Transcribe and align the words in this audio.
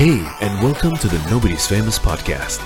Hey, 0.00 0.26
and 0.40 0.62
welcome 0.62 0.96
to 0.96 1.08
the 1.08 1.28
Nobody's 1.28 1.66
Famous 1.66 1.98
podcast. 1.98 2.58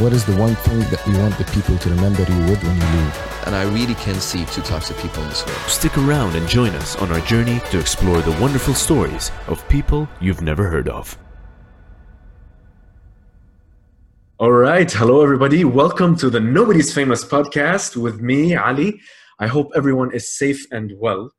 What 0.00 0.14
is 0.14 0.24
the 0.24 0.34
one 0.36 0.54
thing 0.54 0.78
that 0.78 1.06
you 1.06 1.18
want 1.18 1.36
the 1.36 1.44
people 1.52 1.76
to 1.76 1.90
remember 1.90 2.22
you 2.22 2.38
with 2.50 2.64
when 2.64 2.74
you 2.74 2.86
leave? 2.86 3.42
And 3.44 3.54
I 3.54 3.64
really 3.64 3.94
can 3.96 4.14
see 4.14 4.46
two 4.46 4.62
types 4.62 4.88
of 4.88 4.96
people 4.96 5.22
in 5.22 5.28
this 5.28 5.44
world. 5.44 5.58
Stick 5.66 5.98
around 5.98 6.34
and 6.34 6.48
join 6.48 6.70
us 6.70 6.96
on 6.96 7.12
our 7.12 7.20
journey 7.26 7.60
to 7.72 7.78
explore 7.78 8.22
the 8.22 8.30
wonderful 8.40 8.72
stories 8.72 9.30
of 9.48 9.68
people 9.68 10.08
you've 10.18 10.40
never 10.40 10.66
heard 10.66 10.88
of. 10.88 11.18
All 14.38 14.52
right. 14.52 14.90
Hello, 14.90 15.22
everybody. 15.22 15.66
Welcome 15.66 16.16
to 16.16 16.30
the 16.30 16.40
Nobody's 16.40 16.94
Famous 16.94 17.22
podcast 17.22 17.98
with 17.98 18.22
me, 18.22 18.56
Ali. 18.56 18.98
I 19.38 19.46
hope 19.46 19.72
everyone 19.76 20.14
is 20.14 20.34
safe 20.34 20.64
and 20.72 20.94
well. 20.98 21.34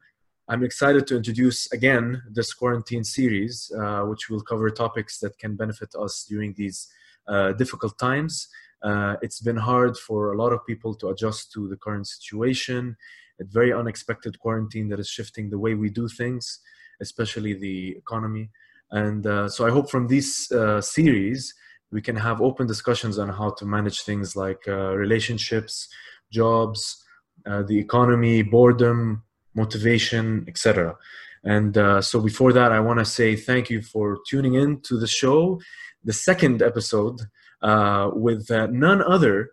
I'm 0.49 0.63
excited 0.63 1.07
to 1.07 1.15
introduce 1.15 1.71
again 1.71 2.21
this 2.29 2.53
quarantine 2.53 3.05
series, 3.05 3.71
uh, 3.79 4.01
which 4.01 4.29
will 4.29 4.41
cover 4.41 4.69
topics 4.69 5.19
that 5.19 5.37
can 5.39 5.55
benefit 5.55 5.95
us 5.97 6.25
during 6.27 6.53
these 6.53 6.89
uh, 7.29 7.53
difficult 7.53 7.97
times. 7.97 8.49
Uh, 8.83 9.15
it's 9.21 9.39
been 9.39 9.55
hard 9.55 9.97
for 9.97 10.33
a 10.33 10.37
lot 10.37 10.51
of 10.51 10.65
people 10.65 10.95
to 10.95 11.07
adjust 11.07 11.53
to 11.53 11.69
the 11.69 11.77
current 11.77 12.05
situation. 12.07 12.97
A 13.39 13.45
very 13.45 13.71
unexpected 13.71 14.37
quarantine 14.37 14.89
that 14.89 14.99
is 14.99 15.07
shifting 15.07 15.49
the 15.49 15.57
way 15.57 15.75
we 15.75 15.89
do 15.89 16.09
things, 16.09 16.59
especially 16.99 17.53
the 17.53 17.91
economy. 17.91 18.49
And 18.91 19.25
uh, 19.25 19.47
so 19.47 19.65
I 19.65 19.71
hope 19.71 19.89
from 19.89 20.07
this 20.09 20.51
uh, 20.51 20.81
series, 20.81 21.53
we 21.93 22.01
can 22.01 22.17
have 22.17 22.41
open 22.41 22.67
discussions 22.67 23.17
on 23.17 23.29
how 23.29 23.51
to 23.51 23.65
manage 23.65 24.01
things 24.01 24.35
like 24.35 24.67
uh, 24.67 24.93
relationships, 24.97 25.87
jobs, 26.31 27.01
the 27.45 27.77
economy, 27.77 28.41
boredom, 28.41 29.23
motivation, 29.55 30.45
etc. 30.47 30.95
And 31.43 31.77
uh, 31.77 32.01
so 32.01 32.21
before 32.21 32.53
that, 32.53 32.71
I 32.71 32.79
want 32.79 32.99
to 32.99 33.05
say 33.05 33.35
thank 33.35 33.69
you 33.69 33.81
for 33.81 34.19
tuning 34.27 34.53
in 34.55 34.81
to 34.81 34.97
the 34.97 35.07
show, 35.07 35.59
the 36.03 36.13
second 36.13 36.61
episode 36.61 37.21
uh, 37.61 38.11
with 38.13 38.49
uh, 38.49 38.67
none 38.67 39.01
other 39.01 39.51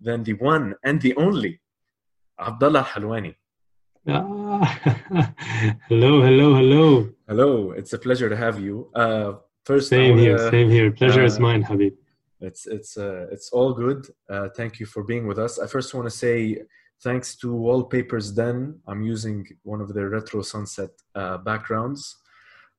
than 0.00 0.24
the 0.24 0.34
one 0.34 0.74
and 0.84 1.00
the 1.00 1.14
only 1.16 1.60
Abdullah 2.38 2.84
Halwani. 2.84 3.34
Ah, 4.08 4.80
hello, 5.88 6.22
hello, 6.22 6.54
hello. 6.54 7.08
Hello, 7.28 7.72
it's 7.72 7.92
a 7.92 7.98
pleasure 7.98 8.28
to 8.28 8.36
have 8.36 8.58
you. 8.58 8.90
Uh, 8.94 9.34
first, 9.64 9.88
same 9.88 10.16
here, 10.16 10.50
same 10.50 10.70
here. 10.70 10.90
Pleasure 10.90 11.22
is 11.22 11.36
uh, 11.36 11.40
mine, 11.40 11.62
Habib. 11.62 11.94
It's 12.40 12.66
it's 12.66 12.96
uh, 12.96 13.26
it's 13.30 13.50
all 13.50 13.74
good. 13.74 14.06
thank 14.56 14.80
you 14.80 14.86
for 14.86 15.04
being 15.04 15.26
with 15.26 15.38
us. 15.38 15.58
I 15.58 15.66
first 15.66 15.92
want 15.92 16.06
to 16.06 16.10
say 16.10 16.62
thanks 17.02 17.34
to 17.36 17.54
Wallpapers 17.54 18.32
Den, 18.32 18.80
I'm 18.86 19.02
using 19.02 19.46
one 19.62 19.80
of 19.80 19.94
their 19.94 20.08
retro 20.08 20.42
sunset 20.42 20.90
uh, 21.14 21.38
backgrounds. 21.38 22.16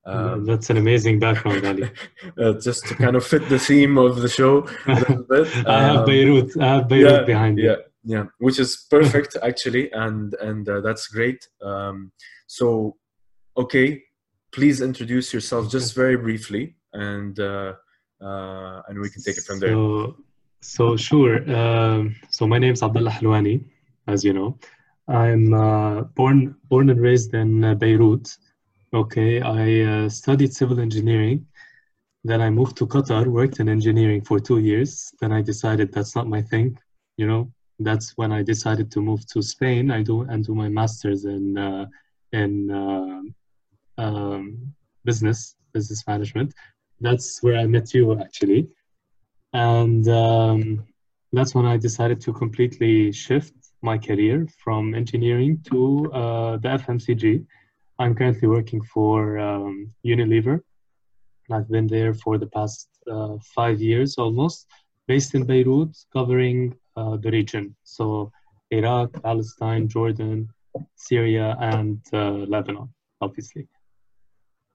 Um, 0.05 0.45
That's 0.45 0.69
an 0.69 0.77
amazing 0.77 1.19
background, 1.19 1.65
Ali. 1.65 1.91
uh, 2.37 2.53
just 2.53 2.85
to 2.87 2.95
kind 2.95 3.15
of 3.15 3.25
fit 3.25 3.47
the 3.49 3.59
theme 3.59 3.97
of 3.97 4.21
the 4.21 4.29
show 4.29 4.67
a 4.87 4.95
little 4.95 5.23
bit. 5.23 5.47
I 5.67 5.83
have 5.83 5.95
um, 5.97 6.05
Beirut. 6.05 6.57
I 6.59 6.65
have 6.75 6.87
Beirut 6.87 7.21
yeah, 7.21 7.25
behind 7.25 7.55
me. 7.55 7.65
Yeah, 7.65 7.75
yeah, 8.03 8.23
which 8.39 8.59
is 8.59 8.87
perfect 8.89 9.37
actually, 9.43 9.91
and 9.91 10.33
and 10.35 10.67
uh, 10.67 10.81
that's 10.81 11.07
great. 11.07 11.47
Um, 11.61 12.11
so, 12.47 12.97
okay, 13.55 14.01
please 14.51 14.81
introduce 14.81 15.33
yourself 15.33 15.69
just 15.69 15.93
very 15.93 16.17
briefly, 16.17 16.75
and 16.93 17.39
uh, 17.39 17.73
uh, 18.19 18.81
and 18.87 18.99
we 18.99 19.09
can 19.09 19.21
take 19.21 19.37
it 19.37 19.43
from 19.43 19.59
there. 19.59 19.73
So, 19.73 20.15
so 20.61 20.97
sure. 20.97 21.37
Um, 21.55 22.15
so 22.31 22.47
my 22.47 22.57
name 22.57 22.73
is 22.73 22.81
Abdullah 22.81 23.11
Halwani 23.11 23.65
as 24.07 24.23
you 24.23 24.33
know. 24.33 24.57
I'm 25.07 25.53
uh, 25.53 26.01
born 26.15 26.55
born 26.69 26.89
and 26.89 27.01
raised 27.01 27.33
in 27.33 27.63
uh, 27.63 27.75
Beirut. 27.75 28.37
Okay, 28.93 29.41
I 29.41 29.81
uh, 29.81 30.09
studied 30.09 30.53
civil 30.53 30.79
engineering. 30.79 31.45
Then 32.23 32.41
I 32.41 32.49
moved 32.49 32.77
to 32.77 32.87
Qatar, 32.87 33.25
worked 33.27 33.59
in 33.59 33.67
engineering 33.67 34.21
for 34.21 34.39
two 34.39 34.59
years. 34.59 35.11
Then 35.19 35.31
I 35.31 35.41
decided 35.41 35.91
that's 35.91 36.15
not 36.15 36.27
my 36.27 36.41
thing. 36.41 36.77
You 37.17 37.27
know, 37.27 37.51
that's 37.79 38.11
when 38.15 38.31
I 38.31 38.43
decided 38.43 38.91
to 38.91 39.01
move 39.01 39.25
to 39.27 39.41
Spain. 39.41 39.91
I 39.91 40.03
do 40.03 40.21
and 40.21 40.45
do 40.45 40.53
my 40.53 40.69
masters 40.69 41.25
in 41.25 41.57
uh, 41.57 41.85
in 42.31 42.69
uh, 42.71 43.21
um, 43.97 44.73
business 45.03 45.55
business 45.73 46.05
management. 46.07 46.53
That's 46.99 47.41
where 47.41 47.57
I 47.57 47.65
met 47.65 47.93
you 47.93 48.19
actually, 48.19 48.69
and 49.53 50.07
um, 50.07 50.85
that's 51.33 51.55
when 51.55 51.65
I 51.65 51.77
decided 51.77 52.21
to 52.21 52.33
completely 52.33 53.11
shift 53.11 53.60
my 53.81 53.97
career 53.97 54.47
from 54.63 54.93
engineering 54.93 55.63
to 55.69 56.11
uh, 56.11 56.57
the 56.57 56.69
FMCG. 56.69 57.45
I'm 57.99 58.15
currently 58.15 58.47
working 58.47 58.81
for 58.83 59.39
um, 59.39 59.93
Unilever. 60.05 60.61
I've 61.51 61.69
been 61.69 61.87
there 61.87 62.13
for 62.13 62.37
the 62.37 62.47
past 62.47 62.87
uh, 63.11 63.37
five 63.55 63.81
years 63.81 64.15
almost, 64.17 64.67
based 65.07 65.35
in 65.35 65.45
Beirut, 65.45 65.95
covering 66.13 66.75
uh, 66.95 67.17
the 67.17 67.31
region. 67.31 67.75
So 67.83 68.31
Iraq, 68.71 69.21
Palestine, 69.21 69.87
Jordan, 69.87 70.49
Syria, 70.95 71.57
and 71.59 71.99
uh, 72.13 72.45
Lebanon, 72.53 72.93
obviously. 73.19 73.67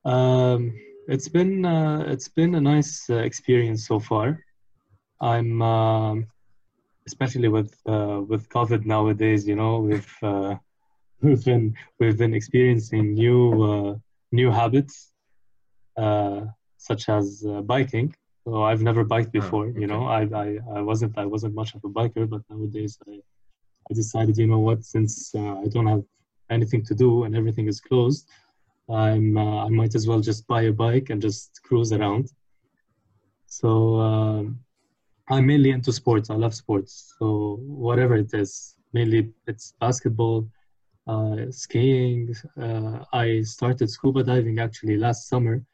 Um, 0.05 0.75
it's 1.09 1.28
been 1.28 1.65
uh, 1.65 2.05
it's 2.09 2.28
been 2.28 2.55
a 2.55 2.61
nice 2.61 3.09
uh, 3.09 3.16
experience 3.16 3.87
so 3.87 3.99
far. 3.99 4.45
I'm 5.21 5.62
um, 5.62 6.27
especially 7.06 7.49
with 7.49 7.75
uh, 7.87 8.21
with 8.28 8.49
COVID 8.49 8.84
nowadays, 8.84 9.47
you 9.47 9.56
know, 9.56 9.78
we've 9.78 10.15
uh, 10.22 10.56
we've 11.22 11.44
been 11.44 11.75
we've 11.99 12.19
been 12.19 12.34
experiencing 12.34 13.15
new 13.15 13.62
uh, 13.62 13.94
new 14.33 14.50
habits, 14.50 15.12
uh, 15.97 16.41
such 16.77 17.09
as 17.09 17.45
uh, 17.49 17.62
biking. 17.62 18.15
So 18.45 18.62
I've 18.62 18.83
never 18.83 19.03
biked 19.05 19.31
oh, 19.31 19.41
before, 19.41 19.66
okay. 19.66 19.81
you 19.81 19.87
know. 19.87 20.05
I, 20.06 20.22
I 20.45 20.59
I 20.78 20.81
wasn't 20.81 21.16
I 21.19 21.27
wasn't 21.27 21.55
much 21.55 21.75
of 21.75 21.84
a 21.84 21.89
biker, 21.89 22.28
but 22.28 22.43
nowadays 22.50 22.99
I 23.09 23.21
I 23.91 23.95
decided, 23.95 24.37
you 24.37 24.49
know 24.49 24.59
what, 24.59 24.84
since 24.84 25.34
uh, 25.34 25.61
I 25.65 25.66
don't 25.69 25.87
have 25.87 26.05
anything 26.50 26.84
to 26.87 26.95
do 26.95 27.25
and 27.25 27.37
everything 27.37 27.66
is 27.69 27.81
closed, 27.81 28.28
I'm 28.89 29.39
I 29.39 29.69
might 29.69 29.95
as 29.95 30.06
well 30.09 30.21
just 30.21 30.47
buy 30.47 30.62
a 30.62 30.72
bike 30.72 31.11
and 31.11 31.22
just 31.22 31.61
cruise 31.62 31.93
around. 31.93 32.33
So. 33.47 33.71
Um, 34.00 34.66
I'm 35.29 35.47
mainly 35.47 35.71
into 35.71 35.93
sports. 35.93 36.31
I 36.31 36.35
love 36.35 36.55
sports. 36.55 37.15
So 37.19 37.59
whatever 37.63 38.15
it 38.15 38.33
is, 38.33 38.77
mainly 38.93 39.33
it's 39.47 39.75
basketball, 39.81 40.49
uh, 41.07 41.51
skiing. 41.51 42.35
Uh, 42.61 43.05
I 43.13 43.43
started 43.43 43.91
scuba 43.91 44.23
diving 44.23 44.59
actually 44.61 44.97
last 44.97 45.29
summer, 45.29 45.65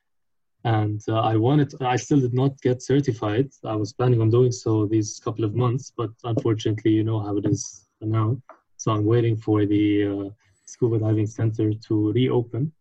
and 0.65 1.01
uh, 1.09 1.21
I 1.21 1.37
wanted. 1.37 1.75
I 1.83 1.97
still 1.97 2.21
did 2.21 2.33
not 2.35 2.59
get 2.63 2.83
certified. 2.83 3.51
I 3.65 3.77
was 3.77 3.93
planning 3.93 4.21
on 4.23 4.31
doing 4.31 4.53
so 4.53 4.87
these 4.87 5.21
couple 5.21 5.45
of 5.45 5.55
months, 5.55 5.93
but 5.95 6.11
unfortunately, 6.25 6.93
you 6.93 7.05
know 7.05 7.21
how 7.21 7.37
it 7.37 7.47
is 7.47 7.89
now. 8.01 8.41
So 8.79 8.93
I'm 8.93 9.05
waiting 9.05 9.37
for 9.37 9.67
the 9.67 9.85
uh, 10.07 10.31
scuba 10.65 10.99
diving 10.99 11.27
center 11.27 11.73
to 11.75 12.13
reopen, 12.13 12.73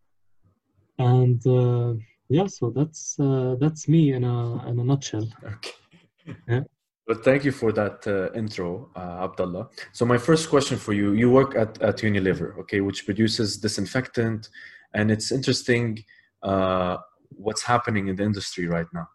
and 0.99 1.45
uh, 1.45 1.95
yeah. 2.29 2.47
So 2.47 2.69
that's 2.69 3.19
uh, 3.19 3.55
that's 3.59 3.89
me 3.89 4.13
in 4.13 4.23
a 4.23 4.67
in 4.69 4.79
a 4.79 4.83
nutshell. 4.85 5.27
Okay. 5.43 5.80
Yeah. 6.47 6.61
But 7.07 7.23
thank 7.25 7.43
you 7.43 7.51
for 7.51 7.71
that 7.73 8.07
uh, 8.07 8.31
intro, 8.37 8.89
uh, 8.95 9.25
Abdullah. 9.25 9.69
So 9.91 10.05
my 10.05 10.17
first 10.17 10.49
question 10.49 10.77
for 10.77 10.93
you: 10.93 11.13
You 11.13 11.29
work 11.29 11.55
at, 11.55 11.81
at 11.81 11.97
Unilever, 11.97 12.57
okay, 12.59 12.81
which 12.81 13.05
produces 13.05 13.57
disinfectant, 13.57 14.49
and 14.93 15.11
it's 15.11 15.31
interesting 15.31 16.03
uh, 16.43 16.97
what's 17.29 17.63
happening 17.63 18.07
in 18.07 18.15
the 18.15 18.23
industry 18.23 18.67
right 18.67 18.87
now. 18.93 19.07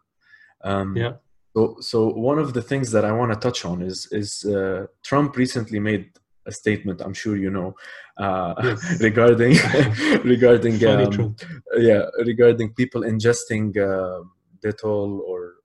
Um, 0.63 0.95
yeah. 0.95 1.13
So, 1.55 1.77
so 1.79 2.09
one 2.09 2.37
of 2.37 2.53
the 2.53 2.61
things 2.61 2.91
that 2.91 3.03
I 3.03 3.11
want 3.11 3.31
to 3.33 3.39
touch 3.39 3.65
on 3.65 3.81
is 3.81 4.07
is 4.11 4.45
uh, 4.45 4.85
Trump 5.03 5.35
recently 5.35 5.79
made 5.79 6.11
a 6.45 6.51
statement. 6.51 7.01
I'm 7.01 7.13
sure 7.13 7.35
you 7.35 7.49
know 7.49 7.75
uh, 8.17 8.53
yes. 8.63 9.01
regarding 9.07 9.55
regarding 10.23 10.75
um, 10.85 11.35
yeah 11.77 12.03
regarding 12.25 12.73
people 12.73 13.01
ingesting 13.01 13.75
uh, 13.77 14.23
Dettol 14.63 15.19
or 15.21 15.39
or 15.41 15.56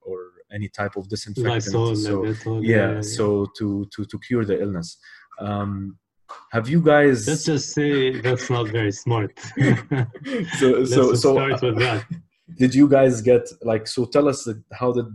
any 0.52 0.68
type 0.68 0.96
of 0.96 1.08
disinfectant. 1.08 1.98
so, 1.98 2.24
yeah, 2.60 2.94
yeah, 2.94 3.00
so 3.00 3.46
to 3.58 3.86
to 3.94 4.04
to 4.04 4.18
cure 4.18 4.44
the 4.44 4.60
illness. 4.60 4.98
Um, 5.40 5.98
have 6.50 6.68
you 6.68 6.80
guys? 6.80 7.26
Let's 7.26 7.44
just 7.44 7.70
say 7.70 8.20
that's 8.20 8.48
not 8.50 8.68
very 8.68 8.92
smart. 8.92 9.38
so 10.58 10.84
so 10.84 11.14
so. 11.14 11.34
Start 11.34 11.62
with 11.62 11.78
that. 11.78 12.04
Did 12.56 12.74
you 12.74 12.88
guys 12.88 13.22
get 13.22 13.48
like? 13.62 13.86
So 13.86 14.04
tell 14.04 14.28
us 14.28 14.48
how 14.72 14.92
did 14.92 15.06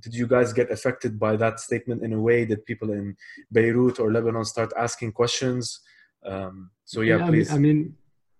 did 0.00 0.14
you 0.14 0.26
guys 0.26 0.52
get 0.52 0.70
affected 0.70 1.18
by 1.18 1.36
that 1.36 1.58
statement 1.60 2.02
in 2.02 2.12
a 2.12 2.20
way 2.20 2.44
that 2.44 2.66
people 2.66 2.90
in 2.92 3.16
Beirut 3.50 3.98
or 3.98 4.12
Lebanon 4.12 4.44
start 4.44 4.72
asking 4.76 5.12
questions? 5.12 5.80
Um, 6.24 6.70
so 6.84 7.00
yeah, 7.00 7.18
yeah 7.18 7.26
please. 7.26 7.52
I 7.52 7.58
mean, 7.58 7.96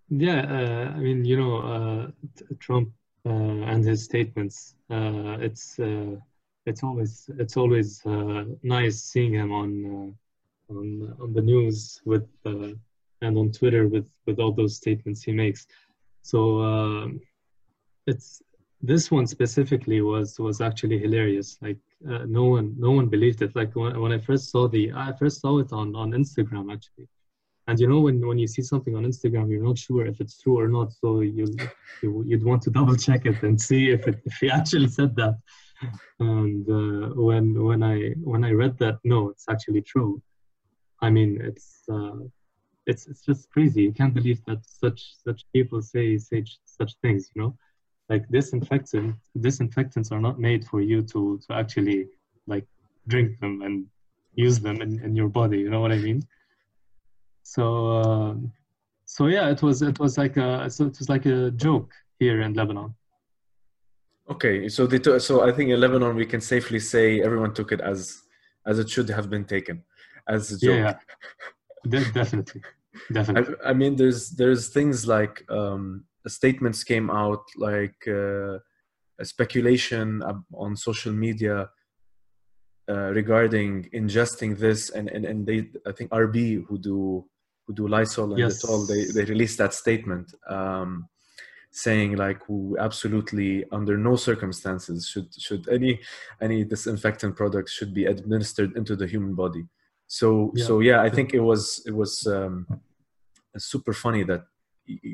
yeah, 0.09 0.41
uh, 0.41 0.95
I 0.95 0.99
mean, 0.99 1.25
you 1.25 1.37
know, 1.37 1.57
uh, 1.57 2.55
Trump 2.59 2.89
uh, 3.25 3.71
and 3.71 3.83
his 3.83 4.03
statements. 4.03 4.75
Uh, 4.89 5.37
it's 5.39 5.79
uh, 5.79 6.15
it's 6.65 6.83
always 6.83 7.29
it's 7.37 7.57
always 7.57 8.05
uh, 8.05 8.45
nice 8.63 9.01
seeing 9.03 9.33
him 9.33 9.51
on 9.51 9.69
uh, 9.95 10.73
on 10.73 11.15
on 11.21 11.33
the 11.33 11.41
news 11.41 12.01
with 12.05 12.27
uh, 12.45 12.69
and 13.21 13.37
on 13.37 13.51
Twitter 13.51 13.87
with 13.87 14.07
with 14.25 14.39
all 14.39 14.51
those 14.51 14.75
statements 14.75 15.23
he 15.23 15.31
makes. 15.31 15.67
So 16.21 16.61
um, 16.61 17.21
it's 18.07 18.41
this 18.81 19.11
one 19.11 19.27
specifically 19.27 20.01
was 20.01 20.39
was 20.39 20.61
actually 20.61 20.99
hilarious. 20.99 21.57
Like 21.61 21.79
uh, 22.09 22.25
no 22.27 22.45
one 22.45 22.75
no 22.77 22.91
one 22.91 23.07
believed 23.07 23.41
it. 23.41 23.55
Like 23.55 23.75
when, 23.75 23.99
when 23.99 24.11
I 24.11 24.19
first 24.19 24.49
saw 24.51 24.67
the 24.67 24.91
I 24.93 25.13
first 25.13 25.41
saw 25.41 25.59
it 25.59 25.71
on 25.71 25.95
on 25.95 26.11
Instagram 26.11 26.73
actually. 26.73 27.07
And 27.67 27.79
you 27.79 27.87
know 27.87 28.01
when 28.01 28.25
when 28.25 28.37
you 28.37 28.47
see 28.47 28.61
something 28.61 28.95
on 28.95 29.05
Instagram, 29.05 29.49
you're 29.49 29.63
not 29.63 29.77
sure 29.77 30.05
if 30.05 30.19
it's 30.21 30.39
true 30.39 30.59
or 30.59 30.67
not. 30.67 30.93
So 30.93 31.21
you, 31.21 31.47
you 32.01 32.23
you'd 32.25 32.43
want 32.43 32.61
to 32.63 32.69
double 32.69 32.95
check 32.95 33.25
it 33.25 33.41
and 33.43 33.59
see 33.59 33.91
if 33.91 34.07
it 34.07 34.21
if 34.25 34.33
he 34.41 34.49
actually 34.49 34.87
said 34.87 35.15
that. 35.15 35.35
And 36.19 36.69
uh, 36.69 37.13
when 37.15 37.63
when 37.63 37.83
I 37.83 38.11
when 38.23 38.43
I 38.43 38.51
read 38.51 38.77
that, 38.79 38.97
no, 39.03 39.29
it's 39.29 39.45
actually 39.49 39.81
true. 39.81 40.21
I 41.01 41.09
mean, 41.09 41.39
it's 41.41 41.83
uh, 41.91 42.19
it's 42.85 43.07
it's 43.07 43.21
just 43.21 43.49
crazy. 43.51 43.83
You 43.83 43.93
can't 43.93 44.13
believe 44.13 44.43
that 44.45 44.59
such 44.65 45.15
such 45.23 45.43
people 45.53 45.81
say 45.81 46.17
say 46.17 46.43
such 46.65 46.93
things. 47.01 47.29
You 47.35 47.41
know, 47.41 47.57
like 48.09 48.27
disinfectant 48.29 49.15
disinfectants 49.39 50.11
are 50.11 50.21
not 50.21 50.39
made 50.39 50.65
for 50.65 50.81
you 50.81 51.01
to 51.03 51.39
to 51.47 51.53
actually 51.53 52.07
like 52.47 52.65
drink 53.07 53.39
them 53.39 53.61
and 53.61 53.85
use 54.35 54.59
them 54.59 54.81
in, 54.81 54.99
in 55.03 55.15
your 55.15 55.29
body. 55.29 55.59
You 55.59 55.69
know 55.69 55.81
what 55.81 55.91
I 55.91 55.97
mean? 55.97 56.21
So 57.43 57.97
uh, 57.99 58.35
so 59.05 59.27
yeah, 59.27 59.49
it 59.49 59.61
was 59.61 59.81
it 59.81 59.99
was 59.99 60.17
like 60.17 60.37
a 60.37 60.69
so 60.69 60.85
it 60.85 60.97
was 60.97 61.09
like 61.09 61.25
a 61.25 61.51
joke 61.51 61.91
here 62.19 62.41
in 62.41 62.53
Lebanon. 62.53 62.95
Okay, 64.29 64.67
so 64.69 64.87
they 64.87 64.99
took, 64.99 65.21
so 65.21 65.47
I 65.47 65.51
think 65.51 65.69
in 65.69 65.79
Lebanon 65.79 66.15
we 66.15 66.25
can 66.25 66.41
safely 66.41 66.79
say 66.79 67.21
everyone 67.21 67.53
took 67.53 67.71
it 67.71 67.81
as 67.81 68.23
as 68.65 68.79
it 68.79 68.89
should 68.89 69.09
have 69.09 69.29
been 69.29 69.45
taken, 69.45 69.83
as 70.27 70.51
a 70.51 70.57
joke. 70.57 70.79
Yeah, 70.79 70.95
De- 71.87 72.11
definitely, 72.11 72.61
definitely. 73.13 73.55
I, 73.63 73.69
I, 73.69 73.73
mean, 73.73 73.95
there's 73.95 74.31
there's 74.31 74.69
things 74.69 75.07
like 75.07 75.45
um, 75.51 76.05
statements 76.27 76.83
came 76.83 77.11
out 77.11 77.43
like 77.55 77.95
uh, 78.07 78.57
a 79.19 79.25
speculation 79.25 80.23
on 80.53 80.75
social 80.75 81.13
media 81.13 81.69
uh, 82.89 83.11
regarding 83.13 83.89
ingesting 83.93 84.57
this, 84.57 84.89
and, 84.89 85.09
and 85.09 85.25
and 85.25 85.45
they 85.45 85.69
I 85.85 85.91
think 85.91 86.09
RB 86.09 86.65
who 86.67 86.79
do 86.79 87.25
who 87.67 87.73
do 87.73 87.87
Lysol 87.87 88.31
and 88.31 88.39
yes. 88.39 88.61
They 88.87 89.05
they 89.05 89.25
released 89.25 89.57
that 89.59 89.73
statement. 89.73 90.33
Um, 90.47 91.07
saying 91.75 92.15
like 92.15 92.41
absolutely 92.79 93.65
under 93.73 93.97
no 93.97 94.15
circumstances 94.15 95.09
should 95.09 95.27
should 95.37 95.67
any 95.67 95.99
any 96.41 96.63
disinfectant 96.63 97.35
products 97.35 97.73
should 97.73 97.93
be 97.93 98.05
administered 98.05 98.71
into 98.77 98.95
the 98.95 99.05
human 99.05 99.35
body 99.35 99.65
so 100.07 100.53
yeah. 100.55 100.65
so 100.65 100.79
yeah 100.79 101.01
i 101.01 101.09
think 101.09 101.33
it 101.33 101.41
was 101.41 101.83
it 101.85 101.93
was 101.93 102.25
um, 102.27 102.65
super 103.57 103.91
funny 103.91 104.23
that 104.23 104.45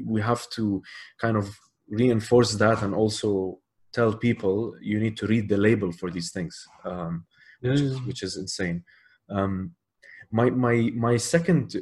we 0.06 0.22
have 0.22 0.48
to 0.52 0.84
kind 1.20 1.36
of 1.36 1.50
reinforce 1.90 2.54
that 2.54 2.84
and 2.84 2.94
also 2.94 3.58
tell 3.92 4.14
people 4.14 4.76
you 4.80 5.00
need 5.00 5.18
to 5.18 5.26
read 5.26 5.50
the 5.50 5.58
label 5.58 5.92
for 5.92 6.12
these 6.12 6.32
things 6.32 6.68
um, 6.86 7.26
yeah, 7.64 7.72
which, 7.72 7.80
yeah. 7.80 7.88
Is, 7.88 8.02
which 8.04 8.22
is 8.22 8.38
insane 8.38 8.84
um, 9.32 9.72
my 10.32 10.52
my 10.52 10.92
my 10.94 11.18
second 11.18 11.76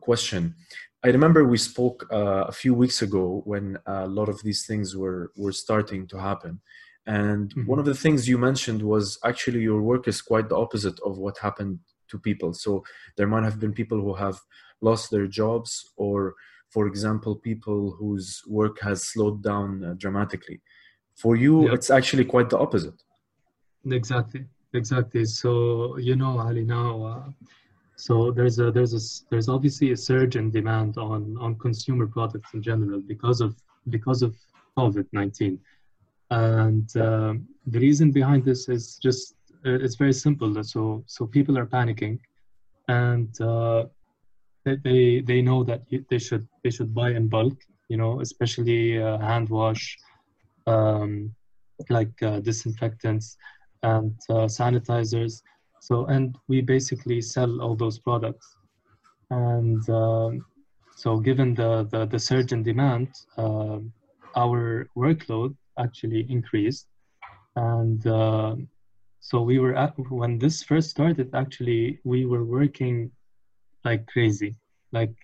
question 0.00 0.54
I 1.04 1.08
remember 1.08 1.44
we 1.44 1.58
spoke 1.58 2.06
uh, 2.12 2.44
a 2.46 2.52
few 2.52 2.74
weeks 2.74 3.02
ago 3.02 3.42
when 3.44 3.76
a 3.86 4.06
lot 4.06 4.28
of 4.28 4.40
these 4.42 4.66
things 4.66 4.96
were 4.96 5.32
were 5.36 5.52
starting 5.52 6.06
to 6.08 6.18
happen, 6.18 6.60
and 7.06 7.50
mm-hmm. 7.50 7.66
one 7.66 7.80
of 7.80 7.86
the 7.86 7.94
things 7.94 8.28
you 8.28 8.38
mentioned 8.38 8.82
was 8.82 9.18
actually 9.24 9.62
your 9.62 9.82
work 9.82 10.06
is 10.06 10.22
quite 10.22 10.48
the 10.48 10.56
opposite 10.56 10.98
of 11.00 11.18
what 11.18 11.38
happened 11.38 11.80
to 12.08 12.18
people. 12.18 12.54
So 12.54 12.84
there 13.16 13.26
might 13.26 13.42
have 13.42 13.58
been 13.58 13.72
people 13.72 14.00
who 14.00 14.14
have 14.14 14.38
lost 14.80 15.10
their 15.10 15.26
jobs, 15.26 15.90
or 15.96 16.34
for 16.70 16.86
example, 16.86 17.34
people 17.34 17.96
whose 17.98 18.40
work 18.46 18.80
has 18.80 19.02
slowed 19.02 19.42
down 19.42 19.84
uh, 19.84 19.94
dramatically. 19.98 20.60
For 21.16 21.34
you, 21.34 21.72
it's 21.72 21.90
actually 21.90 22.26
quite 22.26 22.48
the 22.48 22.58
opposite. 22.58 23.02
Exactly, 23.90 24.46
exactly. 24.72 25.24
So 25.24 25.96
you 25.98 26.14
know, 26.14 26.38
Ali, 26.38 26.64
now. 26.64 27.04
Uh, 27.04 27.30
so 27.96 28.30
there's 28.30 28.58
a 28.58 28.70
there's 28.70 28.94
a 28.94 29.26
there's 29.30 29.48
obviously 29.48 29.92
a 29.92 29.96
surge 29.96 30.36
in 30.36 30.50
demand 30.50 30.98
on 30.98 31.36
on 31.38 31.56
consumer 31.56 32.06
products 32.06 32.54
in 32.54 32.62
general 32.62 33.00
because 33.00 33.40
of 33.40 33.54
because 33.88 34.22
of 34.22 34.36
COVID-19, 34.78 35.58
and 36.30 36.96
uh, 36.96 37.34
the 37.66 37.78
reason 37.78 38.10
behind 38.10 38.44
this 38.44 38.68
is 38.68 38.96
just 38.96 39.34
uh, 39.66 39.78
it's 39.84 39.96
very 39.96 40.12
simple. 40.12 40.62
So 40.64 41.04
so 41.06 41.26
people 41.26 41.58
are 41.58 41.66
panicking, 41.66 42.18
and 42.88 43.38
uh, 43.40 43.86
they 44.64 45.20
they 45.20 45.42
know 45.42 45.62
that 45.64 45.82
they 46.10 46.18
should 46.18 46.48
they 46.64 46.70
should 46.70 46.94
buy 46.94 47.10
in 47.10 47.28
bulk. 47.28 47.58
You 47.88 47.98
know, 47.98 48.20
especially 48.20 49.02
uh, 49.02 49.18
hand 49.18 49.50
wash, 49.50 49.98
um, 50.66 51.34
like 51.90 52.22
uh, 52.22 52.40
disinfectants 52.40 53.36
and 53.82 54.16
uh, 54.30 54.46
sanitizers 54.46 55.42
so, 55.82 56.06
and 56.06 56.38
we 56.46 56.60
basically 56.60 57.20
sell 57.20 57.60
all 57.60 57.74
those 57.74 57.98
products. 57.98 58.56
And 59.30 59.82
um, 59.90 60.46
so, 60.94 61.18
given 61.18 61.54
the, 61.54 61.88
the, 61.90 62.06
the, 62.06 62.20
surge 62.20 62.52
in 62.52 62.62
demand, 62.62 63.08
uh, 63.36 63.78
our 64.36 64.88
workload 64.96 65.56
actually 65.76 66.24
increased. 66.30 66.86
And 67.56 68.06
uh, 68.06 68.54
so, 69.18 69.42
we 69.42 69.58
were 69.58 69.74
at, 69.74 69.94
when 70.08 70.38
this 70.38 70.62
first 70.62 70.90
started, 70.90 71.30
actually, 71.34 71.98
we 72.04 72.26
were 72.26 72.44
working 72.44 73.10
like 73.84 74.06
crazy. 74.06 74.54
Like, 74.92 75.16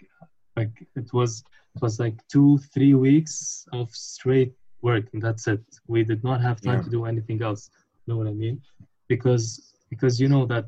like 0.56 0.72
it 0.96 1.12
was, 1.12 1.44
it 1.76 1.82
was 1.82 2.00
like 2.00 2.16
two, 2.26 2.58
three 2.74 2.94
weeks 2.94 3.64
of 3.72 3.92
straight 3.92 4.54
work, 4.82 5.04
and 5.12 5.22
that's 5.22 5.46
it. 5.46 5.62
We 5.86 6.02
did 6.02 6.24
not 6.24 6.40
have 6.40 6.60
time 6.60 6.78
yeah. 6.78 6.82
to 6.82 6.90
do 6.90 7.04
anything 7.04 7.42
else. 7.42 7.70
You 8.06 8.14
know 8.14 8.18
what 8.18 8.26
I 8.26 8.32
mean? 8.32 8.60
Because 9.06 9.68
because 9.90 10.20
you 10.20 10.28
know 10.28 10.46
that 10.46 10.66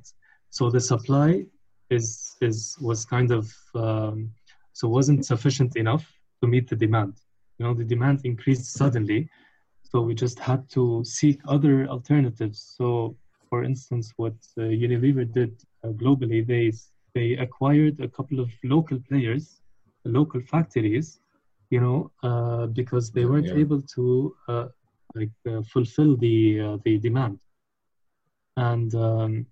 so 0.51 0.71
the 0.71 0.81
supply 0.81 1.45
is 1.91 2.37
is 2.41 2.77
was 2.81 3.05
kind 3.05 3.31
of 3.31 3.53
um, 3.75 4.31
so 4.73 4.89
wasn't 4.89 5.25
sufficient 5.25 5.77
enough 5.77 6.05
to 6.41 6.49
meet 6.49 6.69
the 6.69 6.77
demand. 6.77 7.15
You 7.59 7.67
know 7.67 7.75
the 7.75 7.85
demand 7.85 8.21
increased 8.25 8.73
suddenly 8.73 9.29
so 9.91 10.01
we 10.01 10.15
just 10.15 10.39
had 10.39 10.69
to 10.71 11.03
seek 11.05 11.41
other 11.49 11.87
alternatives. 11.89 12.75
So 12.79 13.17
for 13.49 13.65
instance 13.65 14.13
what 14.17 14.37
uh, 14.57 14.63
unilever 14.63 15.25
did 15.31 15.53
uh, 15.85 15.89
globally 15.89 16.47
they 16.47 16.73
they 17.15 17.37
acquired 17.47 18.01
a 18.01 18.09
couple 18.09 18.39
of 18.39 18.51
local 18.63 18.99
players 19.09 19.61
local 20.05 20.41
factories 20.53 21.21
you 21.71 21.81
know 21.85 22.11
uh, 22.23 22.67
because 22.67 23.11
they 23.11 23.25
weren't 23.25 23.53
yeah. 23.55 23.65
able 23.65 23.83
to 23.83 24.35
uh, 24.49 24.67
like 25.17 25.37
uh, 25.51 25.63
fulfill 25.73 26.17
the 26.17 26.61
uh, 26.61 26.77
the 26.85 26.99
demand 26.99 27.39
and 28.57 28.95
um, 28.95 29.47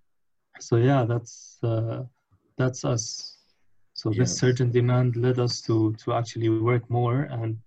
so 0.61 0.77
yeah 0.77 1.05
that's 1.05 1.59
uh, 1.63 2.03
that's 2.57 2.85
us. 2.85 3.35
So 3.95 4.11
this 4.11 4.37
surge 4.39 4.61
in 4.61 4.71
demand 4.71 5.17
led 5.17 5.39
us 5.39 5.61
to 5.63 5.95
to 6.05 6.13
actually 6.13 6.49
work 6.49 6.89
more 6.89 7.23
and 7.23 7.59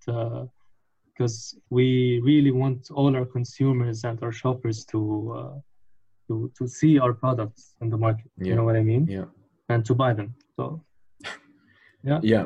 because 1.14 1.56
uh, 1.56 1.60
we 1.70 2.22
really 2.24 2.52
want 2.52 2.90
all 2.92 3.16
our 3.16 3.26
consumers 3.26 4.04
and 4.06 4.22
our 4.24 4.32
shoppers 4.32 4.86
to 4.86 5.00
uh, 5.38 5.60
to 6.28 6.52
to 6.58 6.68
see 6.68 7.00
our 7.00 7.14
products 7.14 7.76
in 7.82 7.90
the 7.90 7.98
market. 7.98 8.32
Yeah. 8.38 8.48
you 8.48 8.56
know 8.56 8.64
what 8.64 8.76
i 8.76 8.84
mean? 8.84 9.08
Yeah. 9.08 9.26
And 9.70 9.86
to 9.86 9.94
buy 9.94 10.14
them. 10.14 10.36
So 10.56 10.84
yeah. 12.04 12.20
Yeah. 12.24 12.46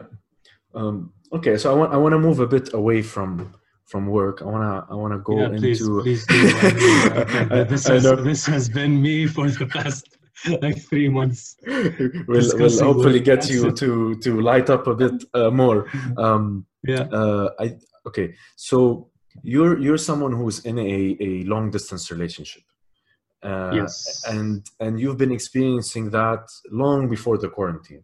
Um, 0.74 1.14
okay 1.32 1.58
so 1.58 1.72
i 1.72 1.76
want 1.76 1.94
i 1.94 1.98
want 1.98 2.14
to 2.14 2.20
move 2.20 2.40
a 2.40 2.48
bit 2.48 2.74
away 2.74 3.02
from 3.02 3.54
from 3.86 4.08
work. 4.08 4.42
I 4.42 4.46
wanna 4.46 4.86
I 4.90 4.96
wanna 4.96 5.20
go 5.20 5.40
yeah, 5.40 5.50
please, 5.50 5.82
into. 5.82 6.02
Please 6.02 6.26
do. 6.26 6.36
I 6.36 7.46
mean, 7.50 7.68
this, 7.74 7.88
has, 7.88 8.04
this 8.04 8.46
has 8.46 8.70
been 8.70 9.02
me 9.02 9.28
for 9.28 9.50
the 9.50 9.66
past 9.66 10.18
like 10.62 10.82
three 10.82 11.10
months. 11.10 11.56
we'll, 11.66 12.26
we'll 12.28 12.80
hopefully 12.80 13.20
get 13.20 13.50
you 13.50 13.72
to 13.72 14.16
to 14.16 14.42
light 14.42 14.70
up 14.70 14.88
a 14.88 14.96
bit 14.96 15.24
uh, 15.34 15.52
more. 15.52 15.88
Um, 16.18 16.66
yeah. 16.84 17.04
Uh, 17.12 17.50
I 17.60 17.78
okay. 18.08 18.34
So 18.56 19.10
you're 19.44 19.80
you're 19.80 19.98
someone 19.98 20.34
who's 20.34 20.60
in 20.66 20.78
a, 20.80 21.18
a 21.20 21.44
long 21.44 21.72
distance 21.72 22.12
relationship. 22.12 22.64
Uh, 23.44 23.72
yes. 23.74 24.24
And 24.28 24.66
and 24.80 25.00
you've 25.00 25.18
been 25.18 25.32
experiencing 25.32 26.10
that 26.12 26.48
long 26.72 27.10
before 27.10 27.38
the 27.38 27.50
quarantine. 27.50 28.04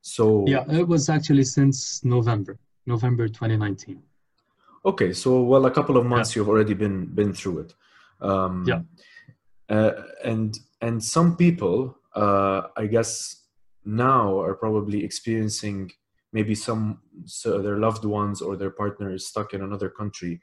So 0.00 0.44
yeah, 0.46 0.64
it 0.70 0.86
was 0.86 1.08
actually 1.08 1.44
since 1.44 2.04
November, 2.04 2.58
November 2.86 3.26
2019. 3.26 4.02
Okay, 4.86 5.12
so 5.12 5.42
well, 5.42 5.64
a 5.66 5.70
couple 5.70 5.96
of 5.96 6.04
months 6.04 6.34
yeah. 6.34 6.40
you've 6.40 6.48
already 6.48 6.74
been 6.74 7.06
been 7.06 7.32
through 7.32 7.60
it. 7.60 7.74
Um, 8.20 8.64
yeah. 8.66 8.80
Uh, 9.68 10.02
and 10.22 10.58
and 10.80 11.02
some 11.02 11.36
people, 11.36 11.96
uh, 12.14 12.62
I 12.76 12.86
guess, 12.86 13.44
now 13.84 14.38
are 14.40 14.54
probably 14.54 15.02
experiencing 15.04 15.90
maybe 16.32 16.54
some 16.54 17.00
so 17.24 17.62
their 17.62 17.78
loved 17.78 18.04
ones 18.04 18.42
or 18.42 18.56
their 18.56 18.70
partner 18.70 19.14
is 19.14 19.26
stuck 19.26 19.54
in 19.54 19.62
another 19.62 19.88
country. 19.88 20.40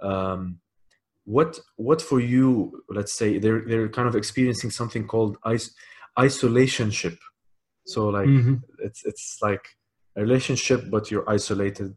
Um, 0.00 0.60
what 1.24 1.60
what 1.76 2.00
for 2.00 2.20
you? 2.20 2.82
Let's 2.88 3.12
say 3.12 3.38
they're 3.38 3.64
they're 3.66 3.88
kind 3.88 4.08
of 4.08 4.16
experiencing 4.16 4.70
something 4.70 5.06
called 5.06 5.36
is- 5.50 5.74
isolationship. 6.18 7.18
So 7.86 8.08
like 8.08 8.28
mm-hmm. 8.28 8.54
it's 8.78 9.04
it's 9.04 9.38
like 9.42 9.64
a 10.16 10.22
relationship, 10.22 10.90
but 10.90 11.10
you're 11.10 11.28
isolated, 11.28 11.94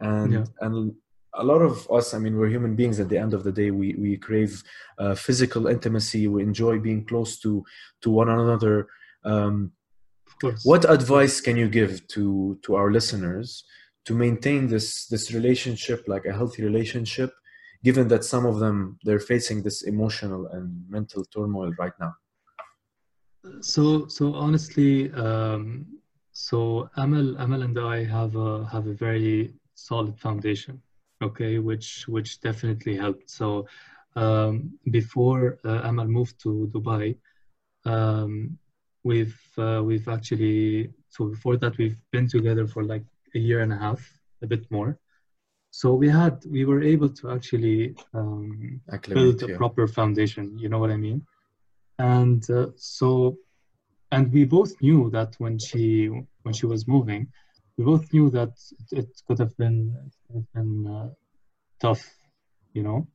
and 0.00 0.32
yeah. 0.32 0.44
and 0.60 0.94
a 1.42 1.44
lot 1.50 1.62
of 1.68 1.74
us 1.98 2.06
i 2.14 2.18
mean 2.22 2.34
we're 2.38 2.54
human 2.56 2.74
beings 2.80 2.98
at 3.00 3.08
the 3.08 3.18
end 3.24 3.32
of 3.34 3.42
the 3.46 3.54
day. 3.60 3.70
We 3.80 3.88
we 4.04 4.10
crave 4.28 4.52
uh, 5.02 5.14
physical 5.26 5.62
intimacy. 5.74 6.22
We 6.34 6.42
enjoy 6.50 6.74
being 6.88 7.02
close 7.10 7.32
to 7.44 7.50
to 8.02 8.08
one 8.20 8.28
another. 8.28 8.76
Um, 9.32 9.56
Of 10.28 10.34
course. 10.42 10.60
what 10.70 10.82
advice 10.98 11.36
can 11.46 11.56
you 11.62 11.68
give 11.78 11.92
to 12.14 12.24
to 12.64 12.70
our 12.80 12.90
listeners 12.98 13.48
to 14.06 14.12
maintain 14.24 14.60
this 14.74 14.86
this 15.12 15.24
relationship 15.38 16.00
like 16.12 16.24
a 16.26 16.36
healthy 16.38 16.62
relationship 16.70 17.30
given 17.86 18.06
that 18.12 18.24
some 18.32 18.44
of 18.50 18.56
them 18.62 18.76
they're 19.04 19.26
facing 19.32 19.58
this 19.62 19.78
emotional 19.92 20.42
and 20.54 20.66
mental 20.96 21.22
turmoil 21.34 21.70
right 21.82 21.96
now? 22.04 22.12
So, 23.60 23.84
so 24.08 24.24
honestly, 24.34 24.92
um, 25.12 25.86
so 26.32 26.90
Amal, 26.96 27.36
Amal 27.44 27.62
and 27.62 27.78
I 27.78 28.04
have 28.04 28.32
a 28.36 28.50
have 28.72 28.86
a 28.86 28.94
very 29.06 29.54
solid 29.74 30.18
foundation, 30.18 30.74
okay, 31.22 31.58
which 31.58 32.06
which 32.08 32.40
definitely 32.40 32.96
helped. 32.96 33.30
So, 33.30 33.66
um, 34.16 34.78
before 34.90 35.58
uh, 35.64 35.80
Amal 35.84 36.06
moved 36.06 36.40
to 36.42 36.70
Dubai, 36.74 37.16
um, 37.84 38.58
we've 39.04 39.40
uh, 39.56 39.82
we've 39.84 40.08
actually 40.08 40.90
so 41.08 41.26
before 41.26 41.56
that 41.56 41.76
we've 41.78 42.00
been 42.12 42.28
together 42.28 42.66
for 42.66 42.84
like 42.84 43.04
a 43.34 43.38
year 43.38 43.60
and 43.60 43.72
a 43.72 43.76
half, 43.76 44.00
a 44.42 44.46
bit 44.46 44.70
more. 44.70 44.98
So 45.70 45.94
we 45.94 46.08
had 46.08 46.44
we 46.46 46.64
were 46.64 46.82
able 46.82 47.10
to 47.10 47.30
actually 47.30 47.94
um, 48.14 48.80
build 49.08 49.42
a 49.42 49.48
yeah. 49.48 49.56
proper 49.56 49.86
foundation. 49.86 50.58
You 50.58 50.68
know 50.68 50.78
what 50.78 50.90
I 50.90 50.96
mean? 50.96 51.26
And 51.98 52.48
uh, 52.50 52.68
so, 52.76 53.36
and 54.12 54.32
we 54.32 54.44
both 54.44 54.72
knew 54.80 55.10
that 55.10 55.34
when 55.38 55.58
she 55.58 56.10
when 56.42 56.54
she 56.54 56.66
was 56.66 56.88
moving, 56.88 57.28
we 57.78 57.84
both 57.84 58.12
knew 58.12 58.28
that 58.30 58.50
it, 58.90 58.98
it 58.98 59.22
could 59.26 59.38
have 59.38 59.56
been 59.56 59.96
have 60.34 60.52
been 60.52 60.86
uh, 60.86 61.08
tough, 61.80 62.04
you 62.74 62.82
know. 62.82 63.06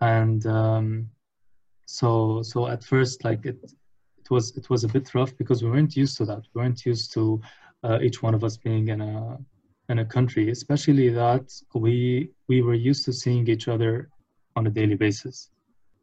And 0.00 0.44
um, 0.46 1.08
so 1.86 2.42
so 2.42 2.66
at 2.66 2.84
first, 2.84 3.24
like 3.24 3.46
it 3.46 3.58
it 4.18 4.30
was 4.30 4.56
it 4.56 4.68
was 4.68 4.82
a 4.84 4.88
bit 4.88 5.14
rough 5.14 5.36
because 5.38 5.62
we 5.62 5.70
weren't 5.70 5.96
used 5.96 6.16
to 6.18 6.24
that. 6.26 6.42
We 6.52 6.60
weren't 6.60 6.84
used 6.84 7.12
to 7.14 7.40
uh, 7.84 8.00
each 8.02 8.22
one 8.22 8.34
of 8.34 8.42
us 8.42 8.56
being 8.56 8.88
in 8.88 9.00
a 9.00 9.38
in 9.88 10.00
a 10.00 10.04
country, 10.04 10.50
especially 10.50 11.08
that 11.10 11.48
we 11.74 12.32
we 12.48 12.60
were 12.62 12.74
used 12.74 13.04
to 13.04 13.12
seeing 13.12 13.48
each 13.48 13.68
other 13.68 14.10
on 14.56 14.66
a 14.66 14.70
daily 14.70 14.96
basis. 14.96 15.50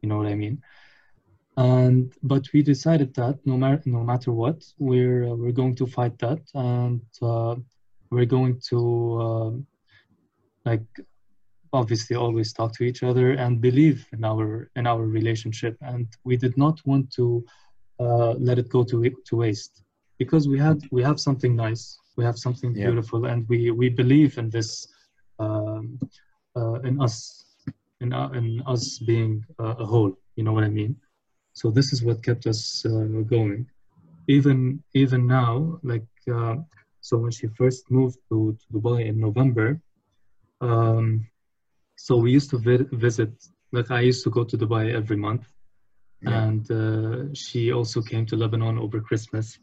You 0.00 0.08
know 0.08 0.16
what 0.16 0.26
I 0.26 0.34
mean? 0.34 0.62
And 1.56 2.12
but 2.22 2.44
we 2.52 2.62
decided 2.62 3.14
that 3.14 3.38
no 3.46 3.56
matter 3.56 3.82
no 3.86 4.02
matter 4.04 4.30
what, 4.32 4.62
we're 4.78 5.24
uh, 5.24 5.34
we're 5.34 5.52
going 5.62 5.74
to 5.76 5.86
fight 5.86 6.18
that, 6.18 6.40
and 6.54 7.00
uh, 7.22 7.56
we're 8.10 8.26
going 8.26 8.60
to 8.70 9.20
um 9.22 9.66
like 10.64 10.84
obviously 11.72 12.16
always 12.16 12.52
talk 12.52 12.72
to 12.74 12.84
each 12.84 13.02
other 13.02 13.32
and 13.32 13.60
believe 13.60 14.06
in 14.12 14.24
our 14.24 14.70
in 14.76 14.86
our 14.86 15.06
relationship. 15.06 15.76
And 15.80 16.06
we 16.24 16.36
did 16.36 16.56
not 16.56 16.80
want 16.84 17.10
to 17.12 17.44
uh, 17.98 18.32
let 18.32 18.58
it 18.58 18.68
go 18.68 18.82
to 18.84 19.10
to 19.28 19.36
waste 19.36 19.82
because 20.18 20.48
we 20.48 20.58
had 20.58 20.78
we 20.90 21.02
have 21.02 21.18
something 21.18 21.56
nice, 21.56 21.98
we 22.16 22.24
have 22.24 22.38
something 22.38 22.74
Yeah. 22.74 22.86
beautiful, 22.86 23.24
and 23.26 23.48
we 23.48 23.70
we 23.70 23.88
believe 23.88 24.36
in 24.38 24.50
this 24.50 24.86
um, 25.38 25.98
uh, 26.56 26.80
in 26.88 27.00
us 27.00 27.44
in, 28.00 28.12
uh, 28.12 28.28
in 28.34 28.62
us 28.66 28.98
being 28.98 29.44
uh, 29.58 29.74
a 29.78 29.86
whole. 29.86 30.12
You 30.36 30.44
know 30.44 30.52
what 30.52 30.64
I 30.64 30.68
mean? 30.68 30.96
So 31.56 31.72
this 31.72 31.92
is 31.94 32.04
what 32.06 32.24
kept 32.28 32.46
us 32.52 32.86
uh, 32.92 33.22
going. 33.34 33.66
Even 34.28 34.84
even 34.94 35.26
now, 35.26 35.80
like 35.92 36.10
uh, 36.38 36.56
so 37.08 37.18
when 37.22 37.32
she 37.32 37.48
first 37.60 37.82
moved 37.90 38.18
to, 38.30 38.56
to 38.60 38.66
Dubai 38.78 39.06
in 39.10 39.20
November, 39.20 39.80
um, 40.60 41.26
so 41.96 42.16
we 42.18 42.32
used 42.32 42.50
to 42.52 42.58
vi- 42.58 42.88
visit. 42.92 43.32
Like 43.72 43.90
I 43.90 44.00
used 44.12 44.24
to 44.24 44.30
go 44.30 44.44
to 44.44 44.58
Dubai 44.58 44.94
every 45.00 45.16
month, 45.26 45.44
Yeah. 46.22 46.46
and 46.50 46.64
uh, 46.70 47.34
she 47.34 47.72
also 47.72 48.00
came 48.02 48.26
to 48.26 48.36
Lebanon 48.36 48.78
over 48.78 49.00
Christmas. 49.00 49.58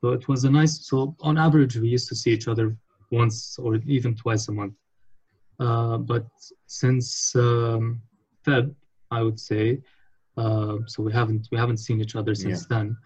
So 0.00 0.10
it 0.18 0.28
was 0.28 0.44
a 0.44 0.50
nice. 0.50 0.74
So 0.90 1.14
on 1.20 1.38
average, 1.38 1.76
we 1.78 1.88
used 1.96 2.08
to 2.10 2.16
see 2.16 2.32
each 2.32 2.48
other 2.48 2.76
once 3.10 3.58
or 3.58 3.76
even 3.86 4.14
twice 4.14 4.48
a 4.48 4.52
month. 4.52 4.74
Uh, 5.58 5.98
but 5.98 6.26
since 6.66 7.34
um, 7.36 8.00
Feb, 8.46 8.74
I 9.10 9.22
would 9.22 9.38
say, 9.40 9.80
uh, 10.36 10.76
so 10.86 11.02
we 11.02 11.12
haven't 11.12 11.48
we 11.50 11.58
haven't 11.58 11.78
seen 11.78 12.00
each 12.00 12.16
other 12.16 12.34
since 12.34 12.66
then. 12.66 12.96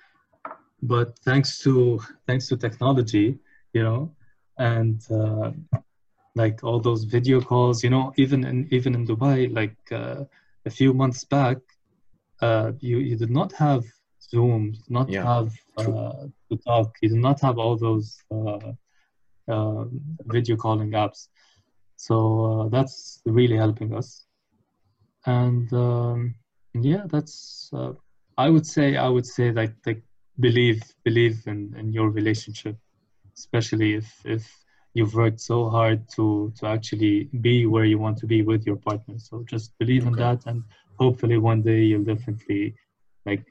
But 0.82 1.18
thanks 1.24 1.58
to 1.64 2.00
thanks 2.26 2.48
to 2.48 2.56
technology, 2.56 3.38
you 3.72 3.82
know, 3.82 4.14
and 4.58 5.00
uh, 5.10 5.50
like 6.34 6.62
all 6.62 6.80
those 6.80 7.04
video 7.04 7.40
calls, 7.40 7.82
you 7.84 7.90
know, 7.90 8.12
even 8.16 8.44
in 8.44 8.68
even 8.70 8.94
in 8.94 9.06
Dubai, 9.06 9.52
like 9.52 9.76
uh, 9.92 10.24
a 10.66 10.70
few 10.70 10.92
months 10.94 11.24
back, 11.24 11.58
uh, 12.40 12.72
you 12.80 12.98
you 12.98 13.16
did 13.16 13.30
not 13.30 13.52
have 13.52 13.84
Zoom, 14.30 14.74
not 14.88 15.08
Yeah, 15.10 15.24
have 15.24 15.52
uh, 15.76 16.26
to 16.50 16.56
talk, 16.66 16.96
you 17.02 17.08
did 17.08 17.18
not 17.18 17.40
have 17.40 17.58
all 17.58 17.76
those 17.76 18.16
uh, 18.30 18.72
uh, 19.48 19.84
video 20.26 20.56
calling 20.56 20.92
apps. 20.92 21.28
So 21.96 22.16
uh, 22.44 22.68
that's 22.68 23.20
really 23.26 23.56
helping 23.56 23.94
us. 23.94 24.24
And 25.26 25.70
um, 25.72 26.34
yeah, 26.74 27.04
that's 27.08 27.70
uh, 27.72 27.92
I 28.38 28.48
would 28.48 28.66
say 28.66 28.96
I 28.96 29.08
would 29.08 29.26
say 29.26 29.52
like 29.52 29.74
like 29.86 30.02
believe 30.38 30.82
believe 31.04 31.42
in, 31.46 31.74
in 31.76 31.92
your 31.92 32.10
relationship, 32.10 32.76
especially 33.36 33.94
if 33.94 34.08
if 34.24 34.44
you've 34.94 35.14
worked 35.14 35.40
so 35.40 35.68
hard 35.68 36.08
to 36.16 36.52
to 36.58 36.66
actually 36.66 37.28
be 37.40 37.66
where 37.66 37.84
you 37.84 37.98
want 37.98 38.18
to 38.18 38.26
be 38.26 38.42
with 38.42 38.66
your 38.66 38.76
partner. 38.76 39.18
So 39.18 39.44
just 39.44 39.76
believe 39.78 40.06
in 40.06 40.14
that, 40.14 40.46
and 40.46 40.62
hopefully 40.98 41.38
one 41.38 41.62
day 41.62 41.82
you'll 41.82 42.04
definitely 42.04 42.74
like 43.26 43.44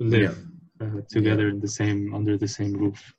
live 0.00 0.44
uh, 0.80 1.00
together 1.08 1.48
in 1.48 1.60
the 1.60 1.68
same 1.68 2.14
under 2.14 2.36
the 2.36 2.48
same 2.48 2.72
roof. 2.72 3.14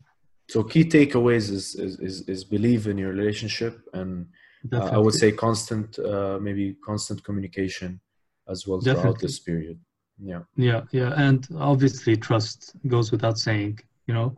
So 0.50 0.64
key 0.64 0.86
takeaways 0.86 1.50
is 1.50 1.76
is, 1.76 2.00
is, 2.00 2.22
is 2.28 2.44
believe 2.44 2.88
in 2.88 2.98
your 2.98 3.12
relationship 3.12 3.82
and 3.94 4.28
uh, 4.72 4.90
I 4.92 4.98
would 4.98 5.14
say 5.14 5.32
constant 5.32 5.98
uh, 6.00 6.38
maybe 6.42 6.76
constant 6.86 7.24
communication 7.24 8.02
as 8.48 8.68
well 8.68 8.80
throughout 8.82 9.20
this 9.20 9.40
period. 9.40 9.80
Yeah. 10.20 10.42
Yeah, 10.56 10.82
yeah, 10.92 11.14
and 11.18 11.48
obviously 11.58 12.16
trust 12.16 12.76
goes 12.88 13.12
without 13.12 13.38
saying, 13.38 13.80
you 14.08 14.14
know. 14.14 14.38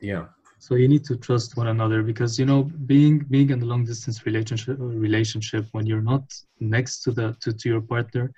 Yeah. 0.00 0.26
So 0.58 0.76
you 0.76 0.88
need 0.88 1.04
to 1.04 1.16
trust 1.16 1.56
one 1.56 1.68
another 1.68 2.02
because 2.02 2.38
you 2.38 2.46
know 2.46 2.62
being 2.86 3.18
being 3.30 3.50
in 3.50 3.60
a 3.60 3.66
long 3.66 3.84
distance 3.84 4.24
relationship 4.24 4.76
relationship 4.78 5.66
when 5.72 5.84
you're 5.86 6.08
not 6.14 6.24
next 6.58 7.02
to 7.02 7.10
the 7.10 7.36
to, 7.42 7.52
to 7.52 7.68
your 7.68 7.82
partner, 7.82 8.32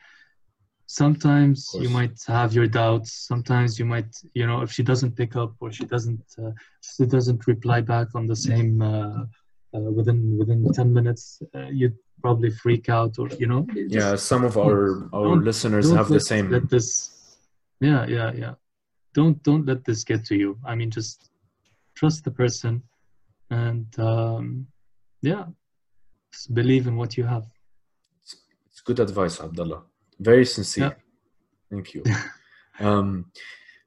sometimes 0.87 1.71
you 1.79 1.89
might 1.89 2.19
have 2.27 2.53
your 2.53 2.67
doubts. 2.67 3.13
Sometimes 3.13 3.79
you 3.79 3.85
might 3.85 4.13
you 4.35 4.45
know 4.47 4.63
if 4.63 4.73
she 4.73 4.83
doesn't 4.83 5.15
pick 5.15 5.37
up 5.37 5.55
or 5.61 5.71
she 5.71 5.85
doesn't 5.85 6.25
uh, 6.43 6.51
she 6.81 7.07
doesn't 7.07 7.47
reply 7.47 7.81
back 7.81 8.09
on 8.17 8.27
the 8.27 8.37
same 8.37 8.83
uh, 8.83 9.25
uh, 9.75 9.91
within 9.99 10.37
within 10.37 10.73
ten 10.73 10.93
minutes, 10.93 11.43
uh, 11.55 11.69
you'd 11.71 11.97
probably 12.21 12.51
freak 12.51 12.89
out 12.89 13.19
or 13.19 13.29
you 13.39 13.47
know. 13.47 13.67
Yeah. 13.75 14.17
Some 14.17 14.45
of 14.45 14.57
our 14.57 15.09
our 15.13 15.37
listeners 15.37 15.91
have 15.93 16.09
the 16.09 16.21
same. 16.21 16.51
Let 16.51 16.69
this, 16.69 17.39
yeah, 17.81 18.07
yeah, 18.07 18.33
yeah. 18.33 18.55
Don't 19.15 19.43
don't 19.43 19.65
let 19.67 19.85
this 19.85 20.05
get 20.05 20.25
to 20.27 20.35
you. 20.37 20.59
I 20.65 20.75
mean, 20.75 20.91
just 20.91 21.31
trust 21.95 22.25
the 22.25 22.31
person, 22.31 22.83
and 23.51 23.87
um, 23.99 24.67
yeah, 25.23 25.45
just 26.33 26.55
believe 26.55 26.87
in 26.87 26.97
what 26.97 27.17
you 27.17 27.25
have. 27.25 27.45
It's 28.23 28.83
good 28.83 29.01
advice, 29.01 29.41
Abdullah. 29.41 29.83
Very 30.21 30.45
sincere. 30.45 30.85
Yeah. 30.85 30.95
Thank 31.71 31.95
you. 31.95 32.05
um, 32.81 33.31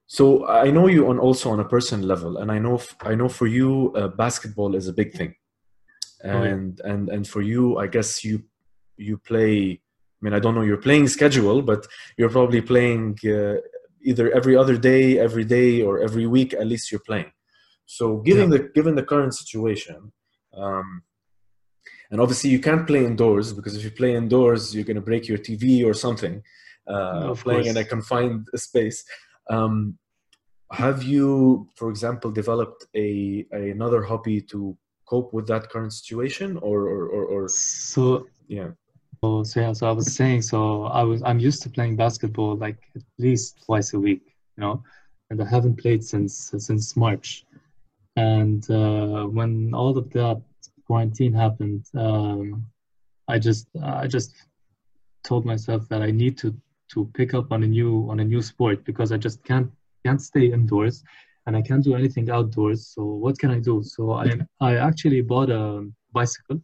so 0.06 0.48
I 0.48 0.70
know 0.70 0.88
you 0.88 1.08
on 1.08 1.18
also 1.20 1.50
on 1.50 1.60
a 1.60 1.64
personal 1.64 2.06
level, 2.06 2.38
and 2.38 2.50
I 2.50 2.58
know 2.58 2.74
f- 2.74 2.96
I 3.02 3.14
know 3.14 3.28
for 3.28 3.46
you 3.46 3.92
uh, 3.94 4.08
basketball 4.08 4.74
is 4.74 4.88
a 4.88 4.92
big 4.92 5.12
thing, 5.12 5.34
Oh, 6.24 6.42
yeah. 6.42 6.50
and 6.50 6.80
and 6.80 7.08
and 7.08 7.26
for 7.26 7.42
you, 7.42 7.78
I 7.78 7.86
guess 7.86 8.24
you 8.24 8.42
you 8.96 9.18
play. 9.18 9.80
I 9.80 10.20
mean, 10.24 10.34
I 10.34 10.38
don't 10.38 10.54
know 10.54 10.62
your 10.62 10.76
playing 10.76 11.08
schedule, 11.08 11.62
but 11.62 11.86
you're 12.18 12.28
probably 12.28 12.60
playing 12.60 13.18
uh, 13.24 13.54
either 14.02 14.30
every 14.32 14.54
other 14.54 14.76
day, 14.76 15.18
every 15.18 15.44
day, 15.44 15.80
or 15.80 16.00
every 16.00 16.26
week. 16.26 16.52
At 16.52 16.66
least 16.66 16.92
you're 16.92 17.06
playing. 17.06 17.32
So, 17.86 18.18
given 18.18 18.50
the 18.50 18.70
given 18.74 18.94
the 18.94 19.02
current 19.02 19.34
situation, 19.34 20.12
um, 20.56 21.02
and 22.10 22.20
obviously 22.20 22.50
you 22.50 22.60
can't 22.60 22.86
play 22.86 23.04
indoors 23.04 23.52
because 23.52 23.76
if 23.76 23.82
you 23.82 23.90
play 23.90 24.14
indoors, 24.14 24.74
you're 24.74 24.84
going 24.84 24.96
to 24.96 25.00
break 25.10 25.26
your 25.26 25.38
TV 25.38 25.84
or 25.84 25.94
something. 25.94 26.42
Uh, 26.86 27.34
playing 27.34 27.66
in 27.66 27.76
a 27.76 27.84
confined 27.84 28.48
space. 28.56 29.04
Um, 29.48 29.98
have 30.72 31.02
you, 31.02 31.68
for 31.76 31.90
example, 31.90 32.30
developed 32.30 32.86
a, 32.94 33.46
a 33.52 33.70
another 33.70 34.02
hobby 34.02 34.40
to 34.42 34.76
cope 35.10 35.32
with 35.32 35.46
that 35.48 35.68
current 35.70 35.92
situation, 35.92 36.56
or 36.68 36.78
or, 36.94 37.02
or, 37.14 37.24
or 37.34 37.48
So 37.48 38.28
yeah, 38.48 38.70
So, 39.22 39.42
so 39.44 39.60
yeah, 39.60 39.72
so 39.72 39.88
I 39.88 39.92
was 39.92 40.08
saying, 40.20 40.42
so 40.42 40.84
I 40.84 41.02
was 41.02 41.20
I'm 41.28 41.40
used 41.48 41.62
to 41.64 41.68
playing 41.76 41.96
basketball 41.96 42.56
like 42.56 42.78
at 42.96 43.02
least 43.18 43.62
twice 43.66 43.92
a 43.92 44.00
week, 44.00 44.22
you 44.56 44.60
know, 44.62 44.82
and 45.28 45.42
I 45.42 45.46
haven't 45.56 45.76
played 45.82 46.02
since 46.04 46.52
since 46.66 46.96
March. 46.96 47.44
And 48.16 48.62
uh, 48.70 49.24
when 49.36 49.74
all 49.74 49.96
of 49.98 50.10
that 50.10 50.42
quarantine 50.86 51.34
happened, 51.44 51.84
um, 51.96 52.66
I 53.28 53.38
just 53.38 53.66
I 53.82 54.06
just 54.06 54.30
told 55.22 55.44
myself 55.44 55.88
that 55.90 56.02
I 56.02 56.10
need 56.10 56.38
to 56.38 56.48
to 56.92 57.10
pick 57.14 57.34
up 57.34 57.52
on 57.52 57.62
a 57.62 57.66
new 57.66 57.92
on 58.10 58.20
a 58.20 58.24
new 58.24 58.42
sport 58.42 58.84
because 58.84 59.12
I 59.12 59.18
just 59.26 59.38
can't 59.44 59.70
can't 60.04 60.22
stay 60.30 60.46
indoors 60.52 61.04
and 61.46 61.56
I 61.56 61.62
can't 61.62 61.84
do 61.84 61.94
anything 61.94 62.30
outdoors. 62.30 62.80
So 62.94 63.00
what 63.04 63.38
can 63.38 63.50
I 63.50 63.60
do? 63.60 63.82
So 63.82 64.00
I 64.12 64.26
I 64.60 64.76
actually 64.88 65.20
bought 65.32 65.50
a 65.50 65.64
bicycle 66.12 66.58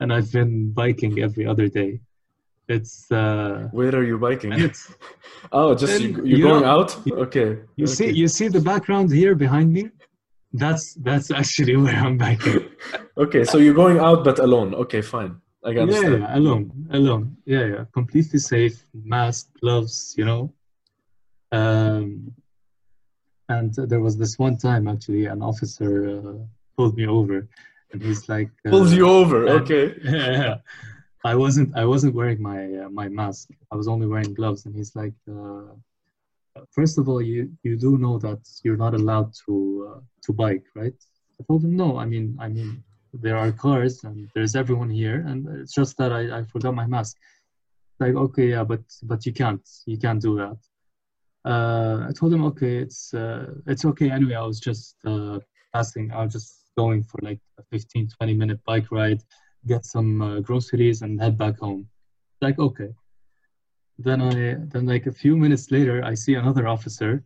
and 0.00 0.12
I've 0.12 0.30
been 0.38 0.52
biking 0.72 1.14
every 1.26 1.46
other 1.52 1.68
day. 1.80 1.90
It's 2.76 2.94
uh 3.12 3.68
Where 3.78 3.94
are 3.98 4.06
you 4.10 4.18
biking? 4.18 4.52
it's 4.68 4.82
oh, 5.58 5.74
just 5.74 6.00
you, 6.00 6.08
you're 6.08 6.26
you 6.26 6.42
going 6.48 6.62
know- 6.62 6.76
out? 6.80 6.90
Okay. 7.26 7.48
you 7.80 7.86
see 7.86 8.10
you 8.22 8.28
see 8.38 8.48
the 8.48 8.64
background 8.72 9.08
here 9.20 9.34
behind 9.46 9.68
me? 9.78 9.84
That's 10.64 10.94
that's 11.08 11.28
actually 11.40 11.76
where 11.84 11.98
I'm 12.06 12.16
biking. 12.26 12.60
Okay, 13.24 13.42
so 13.50 13.58
you're 13.64 13.80
going 13.84 13.98
out 14.08 14.20
but 14.28 14.38
alone. 14.48 14.70
Okay, 14.84 15.02
fine. 15.16 15.32
I 15.66 15.72
can 15.74 15.88
Yeah, 15.88 16.08
yeah, 16.16 16.36
alone, 16.40 16.64
alone. 16.98 17.24
Yeah, 17.54 17.64
yeah, 17.72 17.84
completely 17.98 18.38
safe, 18.54 18.76
mask, 19.16 19.42
gloves, 19.60 20.14
you 20.18 20.24
know. 20.30 20.42
Um, 21.58 22.03
and 23.54 23.74
there 23.90 24.00
was 24.00 24.16
this 24.16 24.38
one 24.38 24.56
time 24.56 24.84
actually, 24.88 25.26
an 25.26 25.42
officer 25.42 25.90
uh, 26.18 26.38
pulled 26.76 26.96
me 26.96 27.06
over, 27.06 27.48
and 27.92 28.02
he's 28.02 28.28
like, 28.28 28.50
uh, 28.66 28.70
Pulls 28.70 28.92
you 28.92 29.06
over. 29.08 29.48
Okay. 29.60 29.94
yeah, 30.04 30.56
I 31.24 31.34
wasn't, 31.34 31.76
I 31.76 31.84
wasn't 31.84 32.14
wearing 32.14 32.40
my 32.42 32.60
uh, 32.82 32.88
my 33.00 33.08
mask. 33.08 33.48
I 33.72 33.76
was 33.76 33.88
only 33.88 34.06
wearing 34.06 34.34
gloves, 34.34 34.66
and 34.66 34.74
he's 34.74 34.94
like, 35.02 35.14
uh, 35.30 35.72
first 36.70 36.98
of 36.98 37.08
all, 37.08 37.22
you 37.22 37.50
you 37.62 37.76
do 37.76 37.98
know 37.98 38.18
that 38.26 38.40
you're 38.62 38.82
not 38.86 38.94
allowed 38.94 39.30
to 39.46 39.52
uh, 39.90 40.00
to 40.24 40.32
bike, 40.32 40.66
right? 40.74 40.98
I 41.40 41.44
told 41.48 41.64
him 41.64 41.76
no. 41.76 41.98
I 41.98 42.06
mean, 42.12 42.36
I 42.40 42.48
mean, 42.48 42.82
there 43.12 43.36
are 43.36 43.52
cars 43.52 44.04
and 44.04 44.28
there's 44.34 44.54
everyone 44.54 44.90
here, 44.90 45.24
and 45.28 45.38
it's 45.60 45.74
just 45.74 45.96
that 45.98 46.12
I, 46.12 46.38
I 46.38 46.44
forgot 46.44 46.74
my 46.74 46.86
mask. 46.86 47.16
Like, 48.00 48.14
okay, 48.14 48.48
yeah, 48.50 48.64
but 48.64 48.82
but 49.02 49.24
you 49.26 49.32
can't 49.32 49.66
you 49.86 49.98
can't 49.98 50.20
do 50.20 50.36
that. 50.36 50.58
Uh, 51.44 52.06
I 52.08 52.12
told 52.12 52.32
him, 52.32 52.44
okay, 52.46 52.76
it's 52.78 53.12
uh, 53.12 53.52
it's 53.66 53.84
okay 53.84 54.10
anyway. 54.10 54.34
I 54.34 54.46
was 54.46 54.60
just 54.60 54.96
uh, 55.04 55.38
passing. 55.74 56.10
I 56.12 56.24
was 56.24 56.32
just 56.32 56.70
going 56.76 57.02
for 57.02 57.18
like 57.22 57.38
a 57.58 57.62
15, 57.70 58.08
20 58.08 58.34
minute 58.34 58.60
bike 58.64 58.90
ride, 58.90 59.22
get 59.66 59.84
some 59.84 60.22
uh, 60.22 60.40
groceries, 60.40 61.02
and 61.02 61.20
head 61.20 61.36
back 61.36 61.58
home. 61.58 61.86
Like, 62.40 62.58
okay. 62.58 62.90
Then 63.98 64.20
I 64.22 64.56
then 64.72 64.86
like 64.86 65.06
a 65.06 65.12
few 65.12 65.36
minutes 65.36 65.70
later, 65.70 66.02
I 66.04 66.14
see 66.14 66.34
another 66.34 66.66
officer. 66.66 67.22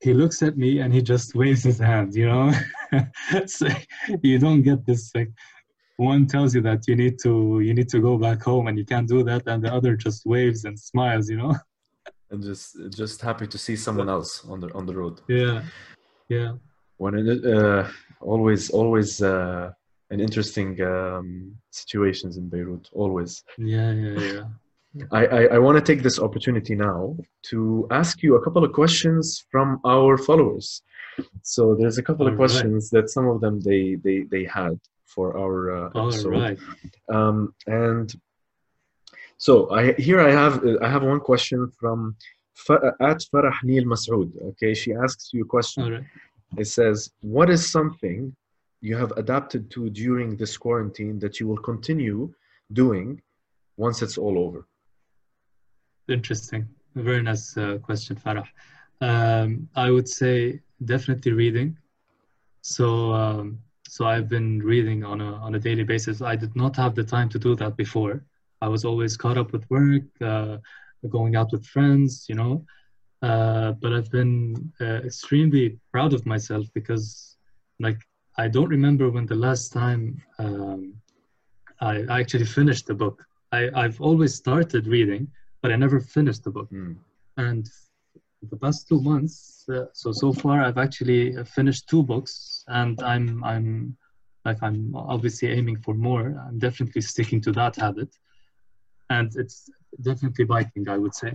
He 0.00 0.12
looks 0.12 0.42
at 0.42 0.58
me 0.58 0.80
and 0.80 0.92
he 0.92 1.00
just 1.00 1.34
waves 1.40 1.62
his 1.62 1.78
hand. 1.78 2.14
You 2.14 2.26
know, 2.26 2.52
like, 3.60 3.88
you 4.22 4.38
don't 4.38 4.62
get 4.62 4.84
this 4.84 5.14
like 5.14 5.30
one 5.96 6.26
tells 6.26 6.54
you 6.54 6.60
that 6.62 6.88
you 6.88 6.96
need 6.96 7.18
to 7.22 7.60
you 7.60 7.72
need 7.72 7.88
to 7.90 8.00
go 8.00 8.18
back 8.18 8.42
home 8.42 8.66
and 8.66 8.76
you 8.76 8.84
can't 8.84 9.08
do 9.08 9.22
that, 9.22 9.44
and 9.46 9.62
the 9.62 9.72
other 9.72 9.96
just 9.96 10.26
waves 10.26 10.64
and 10.64 10.78
smiles. 10.78 11.30
You 11.30 11.36
know. 11.36 11.54
And 12.32 12.42
just 12.42 12.76
just 12.90 13.20
happy 13.20 13.46
to 13.46 13.58
see 13.58 13.76
someone 13.76 14.08
else 14.08 14.30
on 14.48 14.58
the 14.60 14.68
on 14.74 14.86
the 14.86 14.94
road. 14.94 15.20
Yeah, 15.28 15.62
yeah, 16.28 16.52
When 16.96 17.12
it, 17.18 17.44
uh, 17.44 17.86
always 18.20 18.70
always 18.70 19.20
uh, 19.22 19.70
an 20.10 20.18
interesting 20.18 20.80
um, 20.80 21.54
situations 21.70 22.38
in 22.38 22.48
Beirut. 22.48 22.88
Always. 22.92 23.44
yeah, 23.58 23.92
yeah, 23.92 24.18
yeah. 24.32 24.44
I, 25.20 25.26
I, 25.26 25.42
I 25.56 25.58
want 25.58 25.76
to 25.78 25.84
take 25.90 26.02
this 26.02 26.18
opportunity 26.18 26.74
now 26.74 27.16
to 27.50 27.86
ask 27.90 28.22
you 28.22 28.36
a 28.36 28.42
couple 28.44 28.62
of 28.64 28.72
questions 28.72 29.44
from 29.50 29.80
our 29.84 30.16
followers. 30.18 30.82
So 31.42 31.74
there's 31.78 31.98
a 31.98 32.02
couple 32.02 32.26
of 32.26 32.34
All 32.34 32.38
right. 32.38 32.50
questions 32.50 32.90
that 32.90 33.10
some 33.10 33.26
of 33.28 33.40
them 33.42 33.60
they 33.60 33.96
they, 34.06 34.18
they 34.30 34.44
had 34.44 34.80
for 35.14 35.36
our 35.38 35.56
uh, 35.76 35.88
episode. 36.00 36.30
right. 36.30 36.58
Um, 37.12 37.54
and 37.66 38.08
so 39.46 39.52
I 39.78 39.82
here 40.06 40.20
I 40.20 40.30
have 40.42 40.54
I 40.86 40.88
have 40.94 41.02
one 41.02 41.22
question 41.28 41.60
from 41.80 41.98
at 43.10 43.18
Farah 43.30 43.56
Neil 43.68 43.86
Masood. 43.92 44.30
Okay, 44.50 44.72
she 44.72 44.90
asks 45.04 45.30
you 45.34 45.42
a 45.42 45.50
question. 45.56 45.82
Right. 45.82 46.04
It 46.62 46.68
says, 46.78 46.96
"What 47.36 47.48
is 47.56 47.62
something 47.76 48.18
you 48.88 48.96
have 49.02 49.12
adapted 49.22 49.62
to 49.74 49.80
during 49.90 50.36
this 50.36 50.54
quarantine 50.64 51.18
that 51.22 51.40
you 51.40 51.46
will 51.50 51.62
continue 51.72 52.18
doing 52.72 53.20
once 53.84 54.00
it's 54.04 54.16
all 54.16 54.36
over?" 54.44 54.60
Interesting. 56.18 56.62
Very 56.94 57.22
nice 57.30 57.46
uh, 57.56 57.78
question, 57.88 58.14
Farah. 58.24 58.46
Um, 59.08 59.68
I 59.74 59.90
would 59.94 60.08
say 60.08 60.60
definitely 60.92 61.32
reading. 61.32 61.68
So, 62.74 62.86
um, 63.22 63.58
so 63.94 64.00
I've 64.12 64.28
been 64.28 64.50
reading 64.72 65.02
on 65.12 65.18
a 65.20 65.30
on 65.46 65.56
a 65.56 65.60
daily 65.68 65.86
basis. 65.94 66.22
I 66.32 66.36
did 66.36 66.54
not 66.54 66.76
have 66.82 66.94
the 66.94 67.06
time 67.16 67.28
to 67.34 67.38
do 67.40 67.56
that 67.56 67.76
before. 67.76 68.22
I 68.62 68.68
was 68.68 68.84
always 68.84 69.16
caught 69.16 69.38
up 69.42 69.52
with 69.52 69.68
work, 69.70 70.04
uh, 70.20 70.58
going 71.08 71.34
out 71.34 71.50
with 71.52 71.66
friends, 71.66 72.26
you 72.28 72.36
know. 72.36 72.64
Uh, 73.20 73.72
but 73.82 73.92
I've 73.92 74.10
been 74.10 74.72
uh, 74.80 75.00
extremely 75.08 75.78
proud 75.92 76.12
of 76.14 76.24
myself 76.26 76.66
because, 76.72 77.36
like, 77.80 78.00
I 78.38 78.48
don't 78.48 78.68
remember 78.68 79.10
when 79.10 79.26
the 79.26 79.42
last 79.46 79.72
time 79.72 80.22
um, 80.38 80.94
I 81.80 81.94
I 82.14 82.20
actually 82.22 82.48
finished 82.60 82.86
the 82.86 82.98
book. 83.04 83.16
I, 83.58 83.60
I've 83.82 84.00
always 84.00 84.32
started 84.34 84.86
reading, 84.86 85.22
but 85.60 85.70
I 85.72 85.76
never 85.76 86.00
finished 86.00 86.42
the 86.44 86.50
book. 86.56 86.68
Hmm. 86.70 86.94
And 87.36 87.68
the 88.52 88.56
past 88.56 88.88
two 88.88 89.00
months, 89.00 89.64
uh, 89.68 89.86
so 89.92 90.12
so 90.12 90.32
far, 90.32 90.56
I've 90.64 90.82
actually 90.86 91.22
finished 91.44 91.88
two 91.88 92.02
books, 92.12 92.64
and 92.80 92.94
I'm 93.02 93.26
I'm 93.52 93.96
like 94.46 94.60
I'm 94.62 94.94
obviously 95.14 95.48
aiming 95.58 95.78
for 95.84 95.94
more. 95.94 96.26
I'm 96.46 96.58
definitely 96.58 97.02
sticking 97.12 97.40
to 97.42 97.52
that 97.52 97.76
habit, 97.76 98.10
and 99.16 99.28
it's 99.42 99.56
definitely 100.08 100.46
biking. 100.54 100.84
I 100.94 100.98
would 101.02 101.14
say 101.22 101.32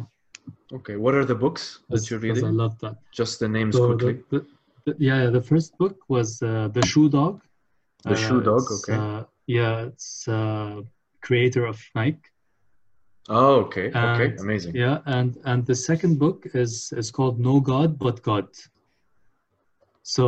Okay, 0.78 0.96
what 1.04 1.14
are 1.20 1.26
the 1.34 1.40
books 1.46 1.64
that 1.90 2.10
you're 2.10 2.20
because 2.20 2.44
I 2.44 2.54
love 2.64 2.76
that. 2.84 2.96
Just 3.20 3.34
the 3.40 3.50
names 3.58 3.76
So 3.76 3.86
quickly. 3.88 4.14
the, 4.32 4.40
the, 4.86 4.96
yeah, 5.10 5.22
the 5.38 5.44
first 5.52 5.70
book 5.82 5.98
was 6.16 6.30
uh, 6.42 6.68
the 6.78 6.84
Shoe 6.92 7.10
Dog. 7.10 7.36
The 8.04 8.16
Shoe 8.16 8.42
Dog, 8.42 8.64
okay. 8.78 8.96
Uh, 8.96 9.24
yeah, 9.58 9.76
it's 9.90 10.28
uh, 10.28 10.82
creator 11.28 11.64
of 11.66 11.78
Nike. 11.96 12.30
Oh, 13.30 13.56
okay, 13.66 13.88
okay, 13.90 14.30
amazing. 14.46 14.74
Yeah, 14.76 14.98
and 15.06 15.30
and 15.50 15.66
the 15.66 15.76
second 15.90 16.14
book 16.24 16.40
is 16.64 16.74
is 17.02 17.12
called 17.12 17.36
No 17.50 17.56
God 17.60 17.90
But 18.06 18.18
God. 18.30 18.48
So 20.04 20.24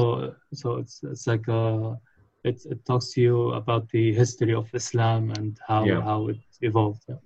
so 0.54 0.68
it's 0.82 0.96
it's 1.04 1.26
like 1.32 1.48
a 1.48 1.96
it 2.44 2.58
it 2.74 2.80
talks 2.86 3.08
to 3.14 3.22
you 3.22 3.38
about 3.62 3.84
the 3.90 4.14
history 4.14 4.54
of 4.54 4.68
Islam 4.74 5.32
and 5.38 5.58
how 5.70 5.86
Yeah. 5.86 6.02
how 6.10 6.28
it 6.34 6.42
evolved. 6.62 7.04
Yeah. 7.08 7.22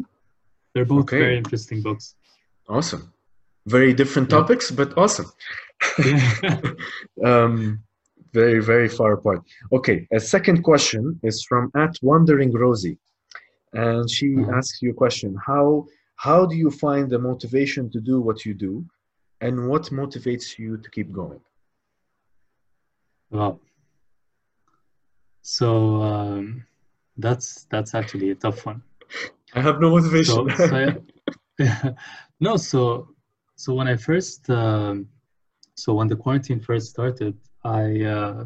They're 0.74 0.86
both 0.86 1.04
Okay. 1.04 1.20
very 1.20 1.38
interesting 1.38 1.82
books. 1.82 2.16
Awesome. 2.68 3.14
Very 3.68 3.94
different 3.94 4.30
Yeah. 4.30 4.38
topics, 4.38 4.72
but 4.72 4.98
awesome. 4.98 5.30
Yeah. 6.06 6.74
um, 7.26 7.84
very, 8.34 8.60
very 8.64 8.90
far 8.90 9.14
apart. 9.14 9.42
Okay, 9.72 10.08
a 10.12 10.20
second 10.20 10.64
question 10.64 11.20
is 11.24 11.44
from 11.48 11.72
at 11.76 11.94
Wandering 12.02 12.52
Rosie, 12.52 12.98
and 13.74 14.10
she 14.10 14.28
Uh-huh. 14.36 14.58
asks 14.58 14.82
you 14.82 14.92
a 14.92 14.94
question: 15.04 15.36
How 15.52 15.86
how 16.16 16.46
do 16.46 16.56
you 16.56 16.72
find 16.72 17.06
the 17.10 17.20
motivation 17.20 17.90
to 17.92 18.00
do 18.00 18.16
what 18.28 18.38
you 18.46 18.54
do, 18.68 18.74
and 19.46 19.56
what 19.70 19.84
motivates 20.02 20.58
you 20.58 20.78
to 20.84 20.90
keep 20.96 21.10
going? 21.12 21.42
Wow. 23.30 23.60
So 25.42 25.68
um, 26.02 26.66
that's 27.18 27.66
that's 27.70 27.94
actually 27.94 28.30
a 28.32 28.36
tough 28.36 28.66
one. 28.66 28.82
I 29.56 29.62
have 29.62 29.80
no 29.80 29.92
motivation. 29.92 30.50
So, 30.50 30.68
so 30.68 30.96
yeah. 31.60 31.92
no, 32.40 32.58
so 32.58 33.10
so 33.56 33.74
when 33.74 33.88
I 33.88 33.96
first 33.96 34.50
um, 34.50 35.08
so 35.76 35.94
when 35.94 36.08
the 36.08 36.16
quarantine 36.16 36.60
first 36.60 36.90
started, 36.90 37.36
I 37.64 38.04
uh, 38.04 38.46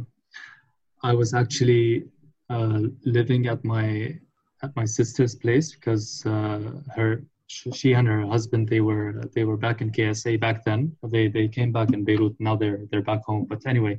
I 1.03 1.13
was 1.13 1.33
actually 1.33 2.05
uh, 2.49 2.81
living 3.05 3.47
at 3.47 3.63
my 3.63 4.19
at 4.63 4.75
my 4.75 4.85
sister's 4.85 5.35
place 5.35 5.73
because 5.73 6.25
uh, 6.25 6.71
her 6.95 7.23
she 7.47 7.93
and 7.93 8.07
her 8.07 8.25
husband 8.25 8.67
they 8.67 8.81
were 8.81 9.23
they 9.33 9.45
were 9.45 9.57
back 9.57 9.81
in 9.81 9.91
KSA 9.91 10.39
back 10.39 10.65
then. 10.65 10.95
They 11.03 11.27
they 11.27 11.47
came 11.47 11.71
back 11.71 11.93
in 11.93 12.03
Beirut. 12.03 12.35
Now 12.39 12.55
they're 12.55 12.81
they're 12.91 13.01
back 13.01 13.23
home. 13.23 13.45
But 13.45 13.65
anyway, 13.65 13.97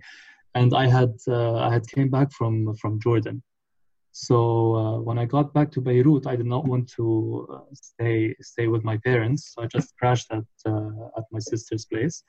and 0.55 0.75
I 0.75 0.87
had 0.88 1.14
uh, 1.27 1.57
I 1.57 1.73
had 1.73 1.87
came 1.88 2.11
back 2.11 2.33
from 2.33 2.75
from 2.75 3.01
Jordan. 3.01 3.42
So 4.20 4.74
uh, 4.74 4.98
when 4.98 5.16
I 5.16 5.26
got 5.26 5.54
back 5.54 5.70
to 5.72 5.81
Beirut, 5.81 6.26
I 6.26 6.35
did 6.35 6.46
not 6.46 6.66
want 6.66 6.90
to 6.96 7.46
uh, 7.54 7.72
stay 7.72 8.35
stay 8.40 8.66
with 8.66 8.83
my 8.83 8.96
parents. 8.96 9.52
So 9.52 9.62
I 9.62 9.66
just 9.68 9.96
crashed 9.96 10.28
at 10.33 10.48
uh, 10.66 11.18
at 11.18 11.24
my 11.31 11.38
sister's 11.38 11.85
place. 11.87 12.24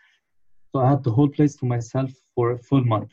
So 0.71 0.81
I 0.83 0.89
had 0.91 1.03
the 1.03 1.09
whole 1.09 1.31
place 1.37 1.55
to 1.55 1.65
myself 1.65 2.11
for 2.35 2.51
a 2.51 2.59
full 2.59 2.83
month. 2.83 3.11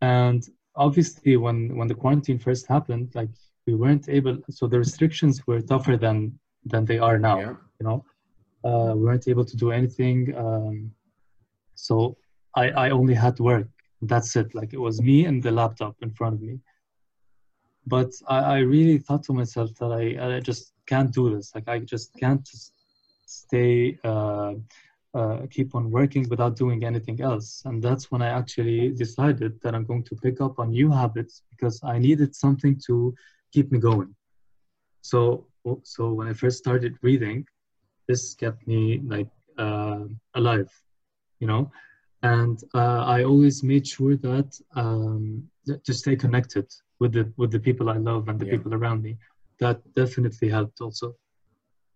And 0.00 0.42
obviously, 0.76 1.36
when 1.36 1.76
when 1.76 1.88
the 1.88 1.98
quarantine 2.02 2.38
first 2.38 2.64
happened, 2.74 3.14
like 3.14 3.34
we 3.66 3.74
weren't 3.74 4.08
able. 4.08 4.38
So 4.48 4.66
the 4.66 4.78
restrictions 4.78 5.46
were 5.46 5.60
tougher 5.60 5.98
than 5.98 6.16
than 6.72 6.86
they 6.86 6.98
are 6.98 7.18
now. 7.18 7.38
Yeah. 7.38 7.56
You 7.78 7.84
know, 7.86 7.98
uh, 8.68 8.92
we 8.96 9.02
weren't 9.08 9.28
able 9.28 9.44
to 9.44 9.56
do 9.64 9.72
anything. 9.72 10.18
Um, 10.44 10.74
so 11.74 12.16
I 12.62 12.64
I 12.84 12.90
only 12.98 13.16
had 13.24 13.38
work. 13.40 13.68
That's 14.10 14.36
it. 14.40 14.48
Like 14.58 14.72
it 14.72 14.82
was 14.88 15.02
me 15.02 15.26
and 15.28 15.42
the 15.42 15.54
laptop 15.60 15.94
in 16.00 16.12
front 16.20 16.36
of 16.36 16.42
me 16.50 16.56
but 17.86 18.10
I, 18.28 18.38
I 18.38 18.58
really 18.58 18.98
thought 18.98 19.22
to 19.24 19.32
myself 19.32 19.74
that 19.80 19.92
I, 19.92 20.36
I 20.36 20.40
just 20.40 20.72
can't 20.86 21.12
do 21.12 21.34
this. 21.34 21.54
Like 21.54 21.68
I 21.68 21.80
just 21.80 22.14
can't 22.18 22.44
just 22.44 22.72
stay 23.26 23.98
uh, 24.04 24.54
uh, 25.14 25.38
keep 25.50 25.74
on 25.74 25.90
working 25.90 26.28
without 26.28 26.56
doing 26.56 26.84
anything 26.84 27.20
else. 27.20 27.62
And 27.64 27.82
that's 27.82 28.10
when 28.10 28.22
I 28.22 28.28
actually 28.28 28.90
decided 28.90 29.60
that 29.62 29.74
I'm 29.74 29.84
going 29.84 30.04
to 30.04 30.16
pick 30.16 30.40
up 30.40 30.58
on 30.58 30.70
new 30.70 30.90
habits 30.90 31.42
because 31.50 31.80
I 31.82 31.98
needed 31.98 32.34
something 32.34 32.80
to 32.86 33.14
keep 33.52 33.70
me 33.72 33.78
going. 33.78 34.14
So 35.02 35.46
so 35.84 36.12
when 36.12 36.28
I 36.28 36.32
first 36.32 36.58
started 36.58 36.96
reading, 37.02 37.46
this 38.08 38.34
kept 38.34 38.66
me 38.66 39.00
like 39.04 39.28
uh, 39.58 40.04
alive, 40.34 40.70
you 41.40 41.46
know. 41.46 41.70
And 42.22 42.62
uh, 42.74 43.04
I 43.04 43.24
always 43.24 43.62
made 43.62 43.86
sure 43.86 44.16
that 44.16 44.60
um, 44.76 45.48
to 45.66 45.92
stay 45.92 46.16
connected 46.16 46.66
with 47.00 47.12
the 47.12 47.32
with 47.36 47.50
the 47.50 47.60
people 47.60 47.88
I 47.88 47.98
love 47.98 48.28
and 48.28 48.38
the 48.38 48.46
Yeah. 48.46 48.56
people 48.56 48.74
around 48.74 49.02
me. 49.02 49.16
That 49.58 49.78
definitely 49.94 50.48
helped 50.48 50.80
also. 50.80 51.16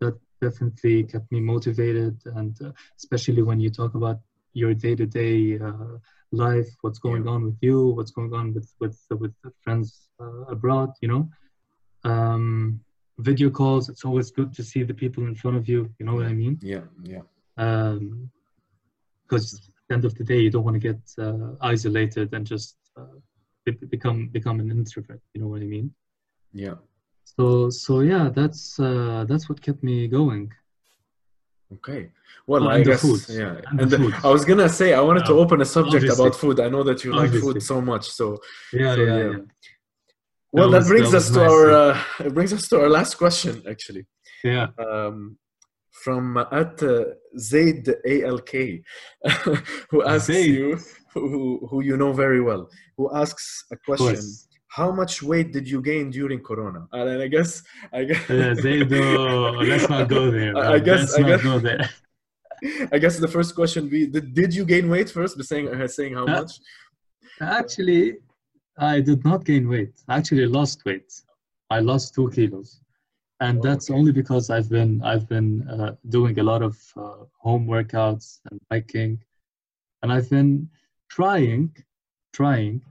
That 0.01 0.15
definitely 0.41 1.05
kept 1.05 1.31
me 1.33 1.41
motivated, 1.41 2.17
and 2.27 2.61
uh, 2.63 2.73
especially 2.97 3.43
when 3.43 3.61
you 3.61 3.71
talk 3.71 3.95
about 3.95 4.19
your 4.53 4.73
day-to-day 4.75 5.59
uh, 5.59 5.99
life, 6.33 6.69
what's 6.83 6.99
going 6.99 7.25
Yeah. 7.25 7.33
on 7.35 7.45
with 7.45 7.59
you, 7.61 7.79
what's 7.97 8.13
going 8.13 8.33
on 8.35 8.55
with 8.55 8.69
with 8.81 8.97
with 9.11 9.35
friends 9.65 10.09
uh, 10.21 10.43
abroad, 10.55 10.91
you 11.03 11.09
know. 11.09 11.29
Um, 12.05 12.81
video 13.19 13.51
calls, 13.51 13.89
it's 13.89 14.05
always 14.05 14.31
good 14.31 14.53
to 14.55 14.63
see 14.63 14.83
the 14.85 14.95
people 14.95 15.27
in 15.27 15.35
front 15.35 15.57
of 15.57 15.69
you. 15.69 15.81
You 15.99 16.07
know 16.07 16.15
what 16.15 16.27
I 16.27 16.35
mean? 16.35 16.59
Yeah, 16.63 16.85
yeah, 17.03 17.23
Um, 17.57 18.31
because 19.23 19.55
at 19.55 19.61
the 19.89 19.95
end 19.95 20.05
of 20.05 20.15
the 20.15 20.25
day, 20.25 20.41
you 20.41 20.51
don't 20.51 20.65
want 20.65 20.75
to 20.81 20.87
get 20.93 21.01
uh, 21.19 21.55
isolated 21.61 22.33
and 22.35 22.47
just 22.47 22.77
uh, 22.97 23.17
become 23.73 24.29
become 24.29 24.61
an 24.61 24.71
introvert. 24.71 25.21
You 25.35 25.41
know 25.43 25.49
what 25.49 25.63
I 25.63 25.67
mean? 25.67 25.93
yeah. 26.53 26.75
So 27.25 27.71
so 27.71 28.01
yeah, 28.01 28.31
that's 28.35 28.79
uh, 28.81 29.25
that's 29.29 29.49
what 29.49 29.61
kept 29.61 29.83
me 29.83 30.07
going. 30.09 30.53
Okay. 31.75 32.11
Well, 32.47 32.65
Oh, 32.69 32.71
I 32.71 32.83
guess 32.85 33.03
food. 33.03 33.21
yeah. 33.29 33.57
And 33.71 33.81
And 33.81 33.91
the 33.91 33.99
food. 33.99 34.15
I 34.23 34.29
was 34.31 34.45
gonna 34.45 34.69
say 34.69 34.95
I 34.95 35.01
wanted 35.01 35.25
to 35.27 35.33
open 35.33 35.61
a 35.61 35.65
subject 35.65 35.97
Obviously. 36.05 36.27
about 36.27 36.37
food. 36.39 36.61
I 36.61 36.69
know 36.69 36.85
that 36.85 37.03
you 37.05 37.13
like 37.13 37.33
food 37.33 37.61
so 37.63 37.81
much. 37.81 38.05
So 38.09 38.39
Yeah, 38.73 38.95
So, 38.95 39.01
yeah, 39.03 39.17
yeah. 39.17 39.31
yeah. 39.31 39.39
well, 40.53 40.71
That 40.71 40.73
that, 40.73 40.79
was- 40.79 40.89
brings 40.89 41.11
that 41.11 41.17
us 41.19 41.29
to 41.31 41.41
nice, 41.41 41.51
our 41.51 41.71
yeah. 41.71 41.77
uh, 42.21 42.27
it 42.27 42.35
brings 42.35 42.53
us 42.53 42.69
to 42.69 42.81
our 42.83 42.89
last 42.89 43.13
question 43.23 43.55
actually. 43.69 44.07
Yeah. 44.45 44.69
Um, 44.79 45.37
from 45.91 46.37
uh, 46.37 46.45
at 46.53 46.81
uh, 46.83 47.05
Zaid 47.39 47.85
ALK, 48.07 48.53
who 49.91 50.03
asks 50.05 50.27
Zaid. 50.27 50.55
you, 50.55 50.79
who, 51.21 51.67
who 51.71 51.83
you 51.83 51.97
know 51.97 52.13
very 52.13 52.41
well, 52.41 52.63
who 52.97 53.05
asks 53.15 53.65
a 53.73 53.77
question. 53.77 54.21
How 54.69 54.91
much 54.93 55.23
weight 55.23 55.53
did 55.57 55.67
you 55.73 55.81
gain 55.81 56.11
during 56.11 56.41
Corona? 56.49 56.87
And 56.93 57.23
I 57.23 57.29
guess, 57.29 57.63
I 57.93 58.05
guess, 58.05 58.29
Uh, 58.29 58.55
Zaido, 58.63 59.67
let's 59.71 59.89
not 59.89 60.09
go 60.09 60.31
there. 60.31 60.53
I-. 60.57 60.75
I 60.75 60.79
guess- 60.79 61.17
let's 61.17 61.19
I 61.19 61.23
not 61.31 61.43
go 61.43 61.59
there. 61.59 61.89
I 62.95 62.99
guess 62.99 63.19
the 63.19 63.29
first 63.37 63.55
question 63.55 63.83
be: 63.89 64.01
Did, 64.07 64.27
did 64.41 64.51
you 64.59 64.65
gain 64.65 64.89
weight 64.95 65.11
first? 65.19 65.33
By 65.39 65.45
saying 65.51 65.67
uh, 65.69 65.87
saying 65.99 66.15
how 66.15 66.25
Uh, 66.27 66.37
much? 66.41 66.53
Actually, 67.41 68.03
I 68.79 69.01
did 69.01 69.21
not 69.25 69.45
gain 69.45 69.65
weight. 69.69 69.95
I 70.09 70.17
actually 70.21 70.47
lost 70.47 70.79
weight. 70.87 71.11
I 71.71 71.79
lost 71.81 72.15
two 72.15 72.29
kilos, 72.37 72.71
and 73.41 73.59
Oh, 73.59 73.63
that's 73.67 73.87
okay. 73.91 73.99
only 73.99 74.13
because 74.21 74.45
I've 74.57 74.71
been 74.79 74.93
I've 75.03 75.27
been 75.29 75.51
uh, 75.69 75.93
doing 76.17 76.39
a 76.39 76.43
lot 76.51 76.63
of 76.63 76.75
uh, 76.97 77.25
home 77.47 77.65
workouts 77.75 78.27
and 78.51 78.59
biking, 78.71 79.13
and 80.03 80.09
I've 80.15 80.31
been 80.31 80.51
trying 81.09 81.75
trying 82.33 82.83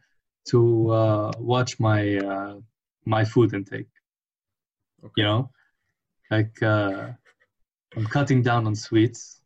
to 0.50 0.90
uh, 0.92 1.32
watch 1.40 1.80
my 1.80 2.18
uh, 2.18 2.56
my 3.06 3.26
food 3.26 3.54
intake. 3.54 3.88
Okay. 5.04 5.14
You 5.18 5.24
know, 5.24 5.50
like 6.32 6.62
uh, 6.64 7.10
I'm 7.96 8.06
cutting 8.06 8.42
down 8.42 8.66
on 8.68 8.76
sweets. 8.76 9.42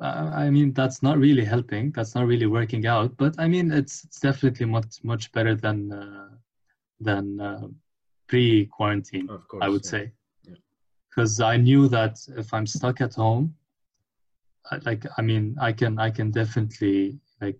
Uh, 0.00 0.30
I 0.32 0.50
mean, 0.50 0.72
that's 0.72 1.02
not 1.02 1.18
really 1.18 1.44
helping. 1.44 1.90
That's 1.90 2.14
not 2.14 2.26
really 2.26 2.46
working 2.46 2.86
out. 2.86 3.16
But 3.16 3.34
I 3.38 3.48
mean, 3.48 3.72
it's 3.72 4.04
it's 4.04 4.20
definitely 4.20 4.66
much 4.66 5.02
much 5.02 5.32
better 5.32 5.54
than 5.54 5.92
uh, 5.92 6.28
than 7.00 7.40
uh, 7.40 7.68
pre-quarantine. 8.28 9.28
Of 9.28 9.48
course, 9.48 9.62
I 9.64 9.68
would 9.68 9.84
yeah. 9.84 9.90
say, 9.90 10.12
Yeah. 10.44 10.54
because 11.10 11.40
I 11.40 11.56
knew 11.56 11.88
that 11.88 12.18
if 12.36 12.52
I'm 12.54 12.66
stuck 12.66 13.00
at 13.00 13.14
home, 13.14 13.54
like 14.84 15.04
I 15.18 15.22
mean, 15.22 15.56
I 15.60 15.72
can 15.72 15.98
I 15.98 16.10
can 16.10 16.30
definitely 16.30 17.18
like 17.40 17.58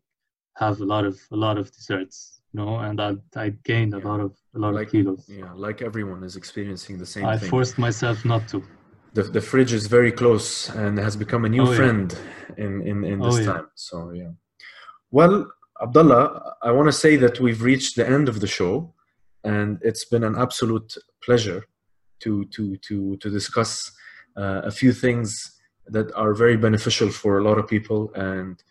have 0.57 0.81
a 0.81 0.85
lot 0.85 1.05
of 1.05 1.17
a 1.33 1.37
lot 1.37 1.57
of 1.59 1.71
desserts, 1.73 2.41
you 2.53 2.61
know, 2.61 2.79
and 2.79 3.01
I 3.01 3.11
I 3.37 3.51
gained 3.65 3.95
a 3.95 3.99
lot 4.09 4.21
of 4.21 4.33
a 4.55 4.59
lot 4.59 4.75
Like- 4.75 4.87
of 4.87 4.93
kilos. 4.93 5.25
Yeah, 5.29 5.53
like 5.55 5.83
everyone 5.83 6.23
is 6.25 6.37
experiencing 6.37 6.99
the 6.99 7.07
same 7.07 7.25
I 7.25 7.37
thing. 7.39 7.51
forced 7.51 7.79
myself 7.79 8.25
not 8.25 8.43
to. 8.53 8.63
the, 9.15 9.23
the 9.23 9.41
fridge 9.41 9.73
is 9.73 9.87
very 9.99 10.13
close 10.13 10.69
and 10.83 10.99
has 10.99 11.17
become 11.17 11.45
a 11.47 11.49
new 11.49 11.63
Oh, 11.67 11.71
yeah. 11.71 11.77
friend 11.81 12.09
in, 12.65 12.73
in, 12.91 12.97
in 13.13 13.19
this 13.27 13.37
Oh, 13.37 13.39
yeah. 13.41 13.53
time. 13.53 13.67
So, 13.75 13.97
yeah. 14.21 14.33
Well, 15.11 15.35
Abdullah, 15.83 16.55
I 16.63 16.71
want 16.77 16.89
to 16.89 16.93
say 17.05 17.17
that 17.25 17.41
we've 17.41 17.63
reached 17.63 17.97
the 17.97 18.07
end 18.17 18.29
of 18.29 18.37
the 18.43 18.47
show 18.59 18.95
and 19.45 19.79
it's 19.89 20.05
been 20.05 20.25
an 20.31 20.37
absolute 20.37 20.91
pleasure 21.27 21.61
to, 22.23 22.45
to, 22.55 22.77
to, 22.87 23.17
to 23.17 23.31
discuss 23.31 23.91
uh, 24.37 24.61
a 24.71 24.71
few 24.71 24.93
things 24.93 25.58
that 25.91 26.13
are 26.15 26.35
very 26.35 26.57
beneficial 26.57 27.11
for 27.11 27.39
a 27.39 27.43
lot 27.43 27.59
of 27.59 27.67
people. 27.67 28.13
And 28.15 28.63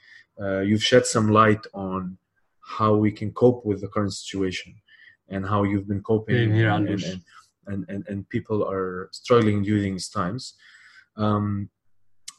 uh, 0.41 0.59
you've 0.59 0.83
shed 0.83 1.05
some 1.05 1.29
light 1.29 1.65
on 1.73 2.17
how 2.61 2.95
we 2.95 3.11
can 3.11 3.31
cope 3.31 3.65
with 3.65 3.81
the 3.81 3.87
current 3.87 4.13
situation 4.13 4.75
and 5.29 5.45
how 5.45 5.63
you've 5.63 5.87
been 5.87 6.01
coping 6.01 6.53
here, 6.53 6.69
and, 6.69 6.87
and, 6.89 7.21
and, 7.67 7.85
and, 7.89 8.07
and, 8.07 8.29
people 8.29 8.63
are 8.63 9.09
struggling 9.11 9.61
during 9.61 9.93
these 9.93 10.09
times. 10.09 10.53
Um, 11.17 11.69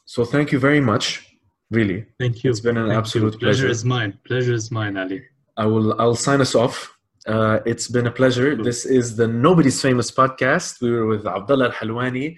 so 0.05 0.25
thank 0.25 0.51
you 0.51 0.59
very 0.59 0.81
much. 0.81 1.37
Really, 1.71 2.05
Thank 2.19 2.43
you. 2.43 2.49
It's 2.49 2.61
been 2.61 2.77
an 2.77 2.85
Thank 2.85 2.93
you. 2.93 2.97
absolute 2.97 3.39
pleasure. 3.39 3.39
pleasure. 3.39 3.67
is 3.67 3.85
mine. 3.85 4.17
Pleasure 4.25 4.53
is 4.53 4.71
mine, 4.71 4.97
Ali. 4.97 5.21
I 5.55 5.67
will. 5.67 6.01
I'll 6.01 6.15
sign 6.15 6.41
us 6.41 6.55
off. 6.55 6.97
Uh, 7.27 7.59
it's 7.63 7.87
been 7.87 8.07
a 8.07 8.11
pleasure. 8.11 8.55
This 8.55 8.87
is 8.87 9.15
the 9.17 9.27
Nobody's 9.27 9.79
Famous 9.79 10.09
podcast. 10.09 10.81
We 10.81 10.89
were 10.89 11.05
with 11.05 11.27
Abdullah 11.27 11.65
Al 11.65 11.71
Halwani, 11.73 12.37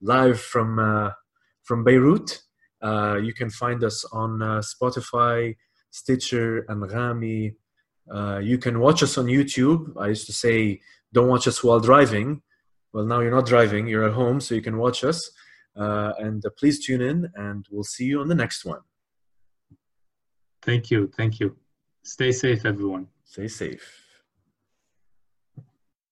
live 0.00 0.40
from 0.40 0.78
uh, 0.78 1.10
from 1.70 1.84
Beirut. 1.84 2.28
Uh, 2.82 3.16
you 3.22 3.32
can 3.32 3.48
find 3.48 3.84
us 3.84 4.04
on 4.22 4.42
uh, 4.42 4.60
Spotify, 4.72 5.54
Stitcher, 5.92 6.66
and 6.68 6.78
Rami. 6.90 7.54
Uh, 8.12 8.38
you 8.42 8.58
can 8.58 8.80
watch 8.80 9.04
us 9.04 9.16
on 9.16 9.26
YouTube. 9.26 9.82
I 9.96 10.08
used 10.08 10.26
to 10.26 10.32
say, 10.32 10.80
don't 11.12 11.28
watch 11.28 11.46
us 11.46 11.62
while 11.62 11.78
driving. 11.78 12.42
Well, 12.92 13.04
now 13.04 13.20
you're 13.20 13.38
not 13.38 13.46
driving, 13.46 13.86
you're 13.86 14.08
at 14.10 14.14
home, 14.14 14.40
so 14.40 14.56
you 14.56 14.62
can 14.62 14.78
watch 14.78 15.04
us. 15.04 15.18
Uh, 15.76 16.12
and 16.18 16.44
uh, 16.44 16.50
please 16.58 16.84
tune 16.84 17.02
in, 17.02 17.30
and 17.36 17.64
we'll 17.70 17.92
see 17.96 18.06
you 18.06 18.20
on 18.20 18.26
the 18.26 18.40
next 18.44 18.64
one. 18.64 18.82
Thank 20.62 20.90
you. 20.90 21.08
Thank 21.16 21.38
you. 21.38 21.56
Stay 22.02 22.32
safe, 22.32 22.66
everyone. 22.66 23.06
Stay 23.24 23.46
safe. 23.46 23.99